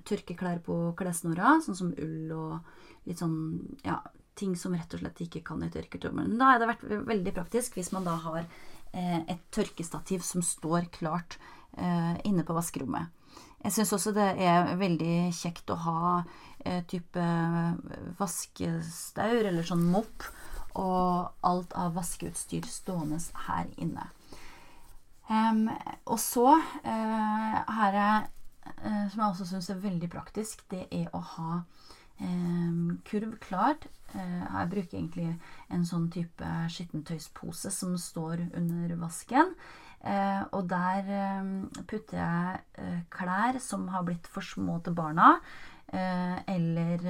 tørke 0.07 0.37
klær 0.39 0.61
på 0.65 0.79
klessnora, 0.99 1.59
sånn 1.65 1.79
som 1.79 1.93
ull 1.97 2.35
og 2.37 3.09
litt 3.09 3.21
sånn 3.23 3.39
ja, 3.87 3.99
ting 4.39 4.57
som 4.57 4.75
rett 4.77 4.95
og 4.95 5.03
slett 5.03 5.23
ikke 5.25 5.43
kan 5.47 5.63
i 5.65 5.71
tørketrommelen. 5.73 6.39
Da 6.41 6.53
har 6.53 6.61
det 6.61 6.69
vært 6.71 6.85
veldig 7.09 7.33
praktisk 7.37 7.79
hvis 7.79 7.93
man 7.95 8.07
da 8.09 8.17
har 8.25 8.43
eh, 8.43 9.19
et 9.21 9.43
tørkestativ 9.55 10.25
som 10.27 10.45
står 10.45 10.91
klart 10.95 11.39
eh, 11.77 12.17
inne 12.29 12.47
på 12.47 12.57
vaskerommet. 12.57 13.11
Jeg 13.61 13.75
syns 13.77 13.93
også 13.93 14.15
det 14.17 14.29
er 14.41 14.71
veldig 14.81 15.17
kjekt 15.37 15.71
å 15.73 15.77
ha 15.85 16.03
eh, 16.65 16.81
type 16.89 17.25
vaskestaur 18.19 19.51
eller 19.51 19.67
sånn 19.69 19.85
mopp 19.93 20.25
og 20.81 21.45
alt 21.45 21.75
av 21.77 21.93
vaskeutstyr 21.99 22.65
stående 22.71 23.19
her 23.49 23.69
inne. 23.83 24.07
Og 26.11 26.17
så 26.19 26.47
her 26.83 27.97
er, 27.99 28.25
som 29.11 29.21
jeg 29.21 29.27
også 29.27 29.47
syns 29.47 29.69
er 29.71 29.83
veldig 29.83 30.09
praktisk, 30.11 30.63
det 30.71 30.87
er 30.95 31.11
å 31.15 31.21
ha 31.35 31.61
kurv 33.09 33.39
klart 33.41 33.89
Eh, 34.15 34.43
jeg 34.43 34.71
bruker 34.73 34.99
egentlig 34.99 35.29
en 35.71 35.87
sånn 35.87 36.09
type 36.13 36.49
skittentøyspose 36.75 37.71
som 37.75 37.95
står 38.01 38.47
under 38.59 38.97
vasken. 39.01 39.55
Eh, 40.01 40.43
og 40.57 40.67
der 40.71 41.11
eh, 41.15 41.51
putter 41.85 42.19
jeg 42.19 43.05
klær 43.13 43.61
som 43.63 43.89
har 43.95 44.07
blitt 44.07 44.27
for 44.31 44.47
små 44.47 44.81
til 44.85 44.97
barna, 44.97 45.37
eller 45.91 47.01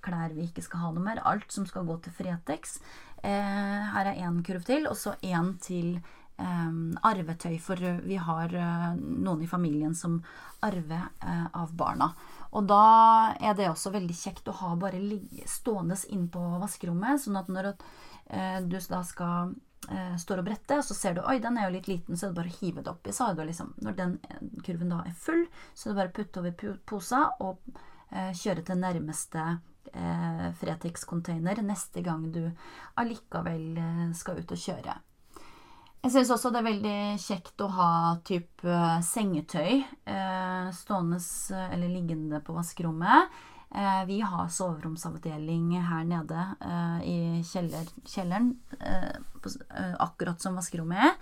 klær 0.00 0.32
vi 0.32 0.46
ikke 0.46 0.62
skal 0.64 0.80
ha 0.80 0.92
noe 0.94 1.04
mer. 1.04 1.18
Alt 1.28 1.52
som 1.52 1.66
skal 1.68 1.84
gå 1.84 1.98
til 2.00 2.14
Fretex. 2.16 2.78
her 3.20 4.06
er 4.08 4.22
én 4.24 4.38
kurv 4.46 4.64
til, 4.64 4.86
og 4.88 4.96
så 4.96 5.12
én 5.20 5.58
til 5.60 6.00
arvetøy, 6.38 7.58
for 7.60 7.76
vi 7.76 8.16
har 8.16 8.48
noen 8.96 9.42
i 9.44 9.50
familien 9.50 9.94
som 9.94 10.22
arver 10.64 11.04
av 11.52 11.76
barna. 11.76 12.14
Og 12.56 12.68
da 12.68 12.82
er 13.40 13.56
det 13.58 13.68
også 13.68 13.92
veldig 13.94 14.16
kjekt 14.16 14.48
å 14.48 14.56
ha 14.62 14.74
bare 14.80 15.00
stående 15.48 15.96
inn 16.14 16.28
på 16.32 16.42
vaskerommet, 16.62 17.22
sånn 17.22 17.38
at 17.40 17.50
når 17.52 17.72
eh, 17.74 18.60
du 18.64 18.78
da 18.78 19.02
skal 19.06 19.52
eh, 19.90 20.14
står 20.20 20.42
og 20.42 20.48
bretter, 20.48 20.80
og 20.80 20.88
så 20.88 20.96
ser 20.96 21.18
du 21.18 21.22
oi, 21.24 21.38
den 21.44 21.58
er 21.58 21.68
jo 21.68 21.74
litt 21.76 21.90
liten, 21.90 22.16
så 22.16 22.26
er 22.26 22.32
det 22.32 22.40
bare 22.40 22.52
å 22.54 22.58
hive 22.60 22.84
det 22.84 22.92
oppi. 22.94 23.14
Så 23.14 23.30
liksom, 23.36 23.74
når 23.84 23.98
den 24.00 24.18
eh, 24.28 24.44
kurven 24.64 24.94
da 24.94 25.02
er 25.04 25.16
full, 25.26 25.44
så 25.74 25.88
er 25.88 25.92
det 25.92 26.00
bare 26.00 26.12
å 26.12 26.18
putte 26.20 26.44
over 26.44 26.78
posa 26.88 27.24
og 27.44 27.84
kjøre 28.08 28.62
til 28.64 28.78
nærmeste 28.80 29.42
eh, 29.92 30.46
Fretex-container 30.56 31.60
neste 31.60 32.00
gang 32.00 32.22
du 32.32 32.46
allikevel 32.96 33.76
skal 34.16 34.40
ut 34.40 34.56
og 34.56 34.62
kjøre. 34.62 34.94
Jeg 36.04 36.14
syns 36.14 36.30
også 36.30 36.52
det 36.54 36.60
er 36.60 36.68
veldig 36.68 36.98
kjekt 37.20 37.62
å 37.64 37.68
ha 37.74 37.90
type 38.26 38.64
uh, 38.64 39.00
sengetøy 39.04 39.82
uh, 39.82 40.68
stående 40.74 41.18
eller 41.68 41.90
liggende 41.90 42.40
på 42.44 42.54
vaskerommet. 42.56 43.38
vi 44.08 44.20
har 44.24 44.48
soveromsavdeling 44.48 45.74
her 45.84 46.04
nede 46.08 46.44
i 47.04 47.42
kjeller, 47.44 47.84
kjelleren, 48.08 48.54
akkurat 50.00 50.40
som 50.40 50.56
vaskerommet 50.56 51.02
er. 51.04 51.12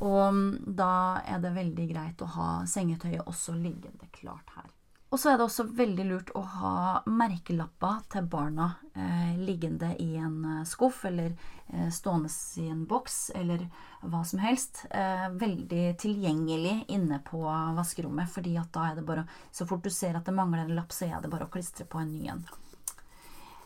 Og 0.00 0.34
mm, 0.34 0.74
da 0.76 1.20
er 1.24 1.40
det 1.40 1.54
veldig 1.56 1.86
greit 1.88 2.20
å 2.20 2.28
ha 2.36 2.50
sengetøyet 2.68 3.24
også 3.24 3.56
liggende 3.56 4.08
klart 4.12 4.52
her. 4.56 4.68
Og 5.10 5.18
så 5.18 5.32
er 5.32 5.38
det 5.38 5.46
også 5.48 5.66
veldig 5.74 6.04
lurt 6.06 6.28
å 6.38 6.40
ha 6.46 6.74
merkelapper 7.10 8.04
til 8.12 8.28
barna 8.30 8.68
eh, 8.94 9.34
liggende 9.42 9.90
i 9.98 10.12
en 10.22 10.36
eh, 10.46 10.66
skuff 10.70 11.02
eller 11.08 11.32
eh, 11.66 11.88
stående 11.90 12.30
i 12.62 12.68
en 12.70 12.84
boks 12.86 13.16
eller 13.34 13.64
hva 14.00 14.22
som 14.24 14.40
helst. 14.42 14.84
Eh, 14.90 15.28
veldig 15.40 15.84
tilgjengelig 16.00 16.84
inne 16.88 17.20
på 17.26 17.42
vaskerommet, 17.76 18.30
fordi 18.32 18.56
at 18.60 18.72
da 18.74 18.90
er 18.90 18.98
det 18.98 19.06
bare 19.06 19.26
Så 19.52 19.66
fort 19.66 19.84
du 19.84 19.90
ser 19.90 20.16
at 20.16 20.24
det 20.24 20.34
mangler 20.34 20.64
en 20.64 20.74
lapp, 20.74 20.92
så 20.92 21.08
er 21.10 21.20
det 21.20 21.30
bare 21.30 21.46
å 21.46 21.52
klistre 21.52 21.84
på 21.84 22.00
en 22.00 22.12
ny 22.12 22.28
en. 22.28 22.44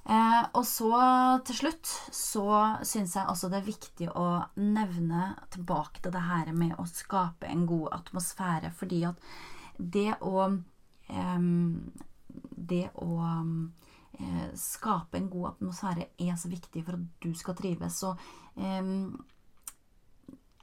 Eh, 0.04 0.42
og 0.52 0.64
så 0.68 0.92
til 1.46 1.56
slutt 1.56 1.92
så 2.12 2.46
syns 2.84 3.14
jeg 3.16 3.28
også 3.30 3.48
det 3.48 3.62
er 3.62 3.70
viktig 3.70 4.08
å 4.12 4.44
nevne 4.60 5.30
tilbake 5.54 6.02
til 6.04 6.12
det 6.12 6.24
her 6.26 6.52
med 6.52 6.74
å 6.76 6.84
skape 6.88 7.48
en 7.48 7.64
god 7.66 7.94
atmosfære, 8.02 8.72
fordi 8.76 9.04
at 9.08 9.16
det 9.78 10.12
å 10.20 10.50
det 12.54 12.86
å 13.04 13.16
eh, 14.18 14.50
skape 14.56 15.18
en 15.18 15.28
god 15.30 15.50
atmosfære 15.52 16.06
er 16.18 16.36
så 16.40 16.50
viktig 16.52 16.84
for 16.84 16.96
at 16.96 17.24
du 17.24 17.34
skal 17.36 17.56
trives. 17.58 18.00
Så 18.00 18.14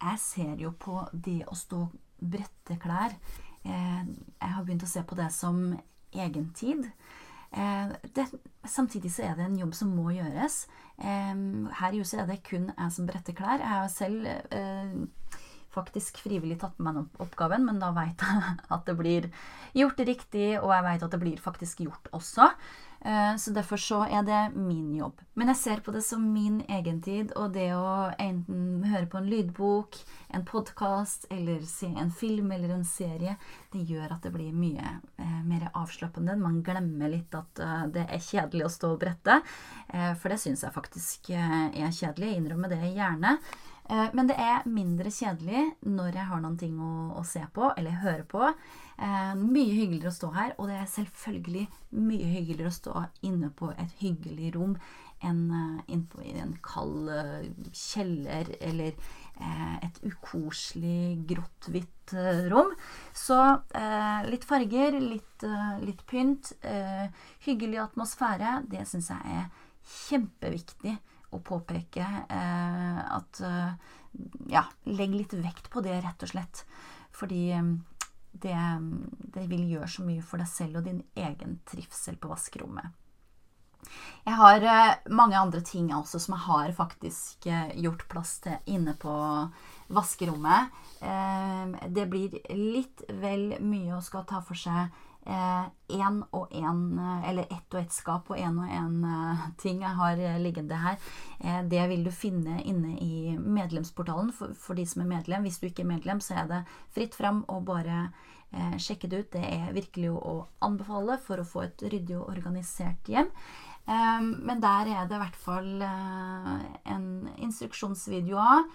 jeg 0.01 0.19
ser 0.19 0.55
jo 0.61 0.73
på 0.79 0.99
det 1.13 1.41
å 1.47 1.57
stå 1.57 1.85
brette 2.21 2.77
klær 2.81 3.13
eh, 3.65 4.03
Jeg 4.05 4.53
har 4.55 4.63
begynt 4.65 4.85
å 4.85 4.89
se 4.89 5.03
på 5.05 5.17
det 5.17 5.29
som 5.33 5.71
egentid. 6.11 6.83
tid. 6.85 6.91
det, 8.15 8.25
samtidig 8.67 9.11
så 9.11 9.23
er 9.23 9.35
det 9.35 9.45
en 9.45 9.59
jobb 9.59 9.73
som 9.75 9.93
må 9.95 10.11
gjøres. 10.11 10.67
her 10.97 11.93
i 11.93 11.99
huset 11.99 12.19
er 12.19 12.27
det 12.27 12.43
kun 12.43 12.71
jeg 12.77 12.91
som 12.91 13.07
bretter 13.07 13.33
klær. 13.33 13.59
Jeg 13.59 13.67
har 13.67 13.87
selv 13.87 14.27
faktisk 15.71 16.19
frivillig 16.25 16.59
tatt 16.59 16.77
med 16.79 16.87
meg 16.87 16.99
den 16.99 17.25
oppgaven, 17.25 17.65
men 17.65 17.79
da 17.79 17.91
veit 17.95 18.21
jeg 18.27 18.55
at 18.75 18.85
det 18.87 18.95
blir 18.99 19.29
gjort 19.77 19.99
riktig, 19.99 20.59
og 20.59 20.71
jeg 20.75 20.87
veit 20.87 21.03
at 21.03 21.15
det 21.15 21.21
blir 21.21 21.43
faktisk 21.43 21.85
gjort 21.87 22.11
også. 22.17 22.51
Eh, 23.05 23.35
så 23.35 23.51
derfor 23.51 23.77
så 23.81 24.03
er 24.05 24.21
det 24.23 24.41
min 24.55 24.93
jobb. 24.95 25.21
Men 25.33 25.49
jeg 25.51 25.57
ser 25.57 25.79
på 25.81 25.93
det 25.93 26.03
som 26.05 26.21
min 26.33 26.59
egentid, 26.69 27.31
og 27.33 27.55
det 27.55 27.71
å 27.73 28.11
enten 28.21 28.83
høre 28.85 29.09
på 29.09 29.17
en 29.17 29.29
lydbok, 29.31 29.97
en 30.37 30.45
podkast 30.45 31.25
eller 31.33 31.63
se 31.65 31.89
en 31.89 32.11
film 32.13 32.51
eller 32.53 32.75
en 32.75 32.85
serie, 32.85 33.33
det 33.73 33.87
gjør 33.89 34.13
at 34.13 34.27
det 34.27 34.33
blir 34.35 34.53
mye 34.53 34.85
eh, 35.17 35.41
mer 35.47 35.71
avslappende. 35.73 36.37
Man 36.37 36.61
glemmer 36.65 37.09
litt 37.09 37.33
at 37.33 37.63
uh, 37.63 37.87
det 37.89 38.05
er 38.05 38.21
kjedelig 38.21 38.67
å 38.67 38.73
stå 38.75 38.93
og 38.93 39.01
brette, 39.01 39.39
eh, 39.89 40.13
for 40.13 40.29
det 40.29 40.41
syns 40.43 40.61
jeg 40.67 40.75
faktisk 40.75 41.31
er 41.33 41.89
kjedelig. 41.89 42.31
Jeg 42.31 42.43
innrømmer 42.43 42.69
det 42.69 42.93
gjerne. 42.93 43.37
Eh, 43.91 44.07
men 44.15 44.29
det 44.29 44.37
er 44.39 44.67
mindre 44.71 45.11
kjedelig 45.11 45.65
når 45.83 46.15
jeg 46.15 46.29
har 46.29 46.41
noen 46.43 46.57
ting 46.59 46.79
å, 46.79 46.93
å 47.19 47.25
se 47.27 47.43
på 47.53 47.73
eller 47.75 48.01
høre 48.03 48.25
på. 48.29 48.47
Eh, 48.47 49.33
mye 49.35 49.75
hyggeligere 49.75 50.13
å 50.13 50.17
stå 50.17 50.31
her, 50.37 50.55
og 50.57 50.71
det 50.71 50.79
er 50.79 50.91
selvfølgelig 50.95 51.67
mye 51.99 52.33
hyggeligere 52.37 52.71
å 52.71 52.79
stå 52.79 53.05
inne 53.27 53.51
på 53.57 53.71
et 53.75 53.97
hyggelig 54.03 54.53
rom 54.55 54.77
enn 55.21 55.41
uh, 55.53 55.81
innpå 55.91 56.23
i 56.25 56.31
en 56.41 56.55
kald 56.65 57.11
uh, 57.13 57.43
kjeller 57.77 58.47
eller 58.57 58.95
uh, 59.37 59.75
et 59.85 59.99
ukoselig, 60.01 61.19
grått, 61.29 61.67
hvitt 61.69 62.15
rom. 62.51 62.73
Så 63.15 63.37
litt 64.27 64.43
farger, 64.43 64.97
litt, 64.99 65.45
litt 65.79 66.01
pynt, 66.09 66.49
hyggelig 67.45 67.79
atmosfære, 67.85 68.57
det 68.67 68.83
syns 68.89 69.07
jeg 69.13 69.37
er 69.37 69.45
kjempeviktig 70.09 70.97
å 71.31 71.39
påpeke 71.39 72.05
eh, 72.29 73.01
at 73.17 73.41
eh, 73.45 73.89
Ja, 74.51 74.65
legg 74.91 75.13
litt 75.15 75.33
vekt 75.39 75.69
på 75.71 75.79
det, 75.85 76.01
rett 76.03 76.23
og 76.25 76.31
slett. 76.33 76.65
Fordi 77.15 77.43
eh, 77.55 77.69
det, 78.31 78.55
det, 79.35 79.45
vil 79.47 79.69
gjøre 79.71 79.91
så 79.91 80.03
mye 80.07 80.23
for 80.23 80.41
deg 80.41 80.49
selv 80.51 80.81
og 80.81 80.89
din 80.89 81.03
egen 81.15 81.59
trivsel 81.67 82.17
på 82.19 82.31
vaskerommet. 82.31 82.97
Jeg 84.23 84.37
har 84.37 84.63
mange 85.09 85.39
andre 85.39 85.63
ting 85.65 85.87
også 85.95 86.19
som 86.21 86.35
jeg 86.35 86.45
har 86.45 86.73
faktisk 86.77 87.47
gjort 87.81 88.03
plass 88.11 88.35
til 88.43 88.69
inne 88.69 88.93
på 89.01 89.11
vaskerommet. 89.91 90.69
Det 91.89 92.05
blir 92.11 92.37
litt 92.53 93.01
vel 93.09 93.55
mye 93.57 93.97
å 93.97 94.03
skal 94.05 94.27
ta 94.29 94.43
for 94.45 94.59
seg 94.59 94.93
én 95.25 96.23
og 96.31 96.51
én, 96.51 96.99
eh, 96.99 97.29
eller 97.29 97.43
ett 97.43 97.73
og 97.73 97.79
ett 97.79 97.91
skap 97.93 98.29
og 98.31 98.37
én 98.37 98.57
og 98.57 98.67
én 98.67 99.05
eh, 99.05 99.51
ting 99.57 99.81
jeg 99.81 99.95
har 99.95 100.17
eh, 100.17 100.39
liggende 100.39 100.75
her. 100.75 100.97
Det 101.69 101.89
vil 101.89 102.03
du 102.03 102.11
finne 102.11 102.61
inne 102.63 102.97
i 102.99 103.37
medlemsportalen 103.37 104.31
for, 104.31 104.53
for, 104.53 104.73
de 104.73 104.85
som 104.85 105.01
er 105.01 105.17
medlem. 105.17 105.43
Hvis 105.43 105.59
du 105.59 105.67
ikke 105.67 105.81
er 105.81 105.93
medlem, 105.93 106.19
så 106.19 106.33
er 106.33 106.47
det 106.47 106.65
fritt 106.89 107.15
fram 107.15 107.45
å 107.47 107.61
bare 107.61 108.11
sjekke 108.77 109.07
det 109.07 109.17
ut. 109.19 109.31
Det 109.31 109.41
er 109.41 109.73
virkelig 109.73 110.11
å 110.11 110.47
anbefale 110.59 111.17
for 111.17 111.39
å 111.39 111.47
få 111.47 111.61
et 111.63 111.81
ryddig 111.81 112.17
og 112.17 112.29
organisert 112.29 113.07
hjem. 113.07 113.29
Men 113.87 114.59
der 114.61 114.91
er 114.91 115.07
det 115.07 115.15
i 115.15 115.21
hvert 115.23 115.39
fall 115.39 115.81
en 115.81 117.29
instruksjonsvideo 117.37 118.37
av. 118.37 118.67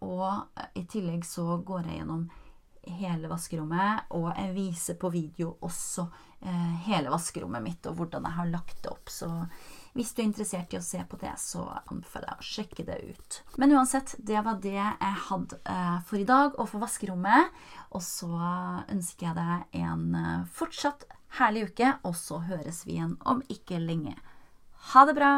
Og 0.00 0.78
i 0.80 0.86
tillegg 0.88 1.28
så 1.28 1.60
går 1.60 1.90
jeg 1.90 2.00
gjennom 2.00 2.24
hele 2.98 3.30
vaskerommet, 3.30 4.08
og 4.16 4.30
jeg 4.32 4.54
viser 4.56 4.96
på 5.00 5.10
video 5.12 5.54
også 5.64 6.06
eh, 6.40 6.76
hele 6.88 7.12
vaskerommet 7.12 7.64
mitt 7.64 7.88
og 7.90 7.98
hvordan 7.98 8.28
jeg 8.28 8.38
har 8.38 8.50
lagt 8.52 8.80
det 8.84 8.92
opp. 8.92 9.12
Så 9.12 9.28
hvis 9.98 10.12
du 10.14 10.22
er 10.22 10.28
interessert 10.28 10.74
i 10.74 10.78
å 10.78 10.84
se 10.84 11.00
på 11.08 11.18
det, 11.20 11.34
så 11.42 11.64
anbefaler 11.88 12.30
jeg 12.30 12.38
å 12.38 12.48
sjekke 12.48 12.86
det 12.86 12.98
ut. 13.10 13.40
Men 13.58 13.74
uansett, 13.74 14.14
det 14.18 14.42
var 14.46 14.60
det 14.62 14.76
jeg 14.76 15.12
hadde 15.28 15.60
eh, 15.64 15.98
for 16.06 16.20
i 16.20 16.28
dag 16.28 16.56
og 16.58 16.70
for 16.70 16.84
vaskerommet. 16.84 17.52
Og 17.96 18.04
så 18.04 18.30
ønsker 18.86 19.30
jeg 19.30 19.38
deg 19.40 19.84
en 19.84 20.08
eh, 20.18 20.48
fortsatt 20.54 21.08
herlig 21.40 21.68
uke, 21.72 21.92
og 22.08 22.16
så 22.16 22.40
høres 22.46 22.84
vi 22.86 22.96
igjen 22.96 23.18
om 23.28 23.42
ikke 23.52 23.82
lenge. 23.82 24.16
Ha 24.94 25.04
det 25.08 25.18
bra! 25.18 25.32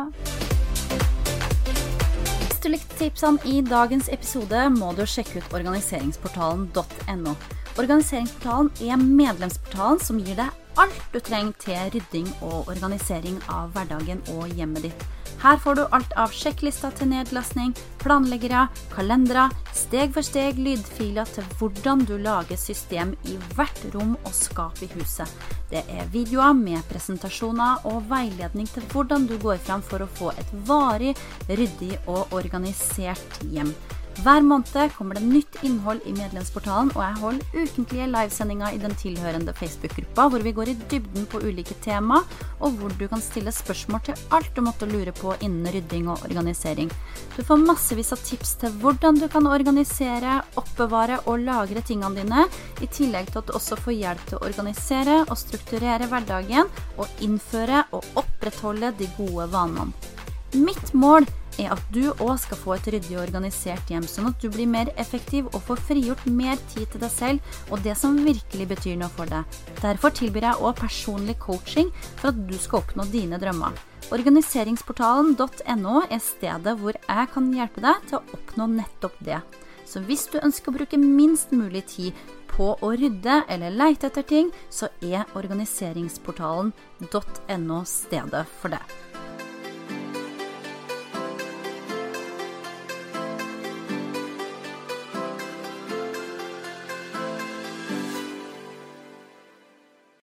Hvis 2.60 2.68
du 2.68 2.74
likte 2.74 2.96
tipsene 3.00 3.40
i 3.48 3.62
dagens 3.64 4.10
episode, 4.12 4.58
må 4.74 4.90
du 4.92 5.06
sjekke 5.08 5.40
ut 5.40 5.54
organiseringsportalen.no. 5.56 7.32
Organiseringsportalen 7.80 8.68
er 8.84 9.00
medlemsportalen 9.00 10.02
som 10.04 10.18
gir 10.20 10.36
deg 10.36 10.69
alt 10.78 11.00
du 11.12 11.20
trenger 11.20 11.56
til 11.62 11.94
rydding 11.94 12.28
og 12.40 12.68
organisering 12.70 13.40
av 13.50 13.72
hverdagen 13.74 14.22
og 14.36 14.52
hjemmet 14.54 14.86
ditt. 14.88 15.08
Her 15.40 15.56
får 15.56 15.78
du 15.78 15.82
alt 15.96 16.10
av 16.20 16.34
sjekklister 16.36 16.92
til 16.98 17.08
nedlastning, 17.14 17.70
planleggere, 18.02 18.66
kalendere, 18.92 19.46
steg 19.72 20.12
for 20.12 20.26
steg 20.26 20.58
lydfiler 20.60 21.28
til 21.32 21.46
hvordan 21.56 22.04
du 22.04 22.18
lager 22.20 22.60
system 22.60 23.14
i 23.24 23.38
hvert 23.54 23.80
rom 23.94 24.18
og 24.18 24.34
skap 24.36 24.82
i 24.84 24.90
huset. 24.92 25.30
Det 25.70 25.80
er 25.88 26.10
videoer 26.12 26.52
med 26.58 26.84
presentasjoner 26.90 27.86
og 27.88 28.04
veiledning 28.10 28.68
til 28.68 28.84
hvordan 28.92 29.24
du 29.30 29.38
går 29.40 29.62
fram 29.64 29.80
for 29.86 30.04
å 30.04 30.10
få 30.18 30.34
et 30.36 30.52
varig, 30.68 31.14
ryddig 31.48 31.94
og 32.04 32.36
organisert 32.36 33.40
hjem. 33.48 33.72
Hver 34.18 34.42
måned 34.42 34.90
kommer 34.96 35.14
det 35.14 35.22
nytt 35.24 35.60
innhold 35.64 36.02
i 36.04 36.12
medlemsportalen, 36.12 36.90
og 36.96 37.00
jeg 37.00 37.20
holder 37.22 37.62
ukentlige 37.62 38.08
livesendinger 38.10 38.74
i 38.74 38.80
den 38.82 38.92
tilhørende 38.98 39.54
Facebook-gruppa, 39.56 40.26
hvor 40.28 40.44
vi 40.44 40.52
går 40.52 40.72
i 40.72 40.74
dybden 40.90 41.28
på 41.30 41.40
ulike 41.46 41.76
tema, 41.84 42.18
og 42.58 42.76
hvor 42.76 42.92
du 42.98 43.06
kan 43.08 43.22
stille 43.24 43.54
spørsmål 43.54 44.02
til 44.10 44.20
alt 44.34 44.50
du 44.56 44.60
måtte 44.66 44.90
lure 44.90 45.14
på 45.16 45.32
innen 45.40 45.70
rydding 45.72 46.10
og 46.10 46.26
organisering. 46.26 46.90
Du 47.36 47.40
får 47.46 47.62
massevis 47.62 48.12
av 48.12 48.20
tips 48.26 48.56
til 48.60 48.76
hvordan 48.82 49.22
du 49.22 49.28
kan 49.32 49.48
organisere, 49.48 50.40
oppbevare 50.60 51.22
og 51.24 51.46
lagre 51.46 51.80
tingene 51.86 52.20
dine, 52.20 52.46
i 52.82 52.90
tillegg 52.90 53.30
til 53.30 53.40
at 53.44 53.48
du 53.48 53.56
også 53.56 53.78
får 53.80 54.00
hjelp 54.02 54.28
til 54.28 54.40
å 54.40 54.44
organisere 54.50 55.20
og 55.28 55.36
strukturere 55.38 56.10
hverdagen, 56.10 56.68
og 56.98 57.24
innføre 57.24 57.86
og 57.94 58.04
opprettholde 58.20 58.92
de 58.98 59.08
gode 59.16 59.48
vanene. 59.54 60.09
Mitt 60.50 60.90
mål 60.98 61.28
er 61.62 61.70
at 61.76 61.82
du 61.94 62.08
òg 62.10 62.32
skal 62.42 62.58
få 62.58 62.72
et 62.74 62.88
ryddig 62.90 63.14
og 63.14 63.22
organisert 63.22 63.86
hjem, 63.90 64.02
sånn 64.08 64.30
at 64.32 64.40
du 64.42 64.48
blir 64.50 64.66
mer 64.66 64.88
effektiv 64.98 65.46
og 65.52 65.62
får 65.66 65.78
frigjort 65.90 66.24
mer 66.26 66.56
tid 66.72 66.86
til 66.90 67.00
deg 67.04 67.12
selv 67.14 67.38
og 67.70 67.82
det 67.84 67.94
som 67.98 68.24
virkelig 68.24 68.66
betyr 68.72 68.96
noe 68.98 69.10
for 69.14 69.26
deg. 69.30 69.42
Derfor 69.78 70.10
tilbyr 70.16 70.46
jeg 70.48 70.60
òg 70.66 70.74
personlig 70.80 71.36
coaching 71.42 71.88
for 72.16 72.26
at 72.32 72.38
du 72.48 72.56
skal 72.58 72.80
oppnå 72.82 73.02
dine 73.12 73.38
drømmer. 73.42 73.72
Organiseringsportalen.no 74.10 75.96
er 76.10 76.20
stedet 76.24 76.74
hvor 76.80 76.94
jeg 76.98 77.24
kan 77.34 77.54
hjelpe 77.54 77.80
deg 77.84 77.96
til 78.08 78.16
å 78.18 78.26
oppnå 78.34 78.64
nettopp 78.74 79.16
det. 79.22 79.40
Så 79.86 80.00
hvis 80.06 80.24
du 80.30 80.36
ønsker 80.42 80.70
å 80.70 80.76
bruke 80.80 80.98
minst 80.98 81.52
mulig 81.54 81.84
tid 81.94 82.12
på 82.50 82.66
å 82.74 82.88
rydde 82.98 83.44
eller 83.50 83.70
leite 83.74 84.06
etter 84.10 84.22
ting, 84.26 84.50
så 84.70 84.88
er 85.02 85.24
organiseringsportalen.no 85.38 87.84
stedet 87.86 88.46
for 88.58 88.68
det. 88.74 89.09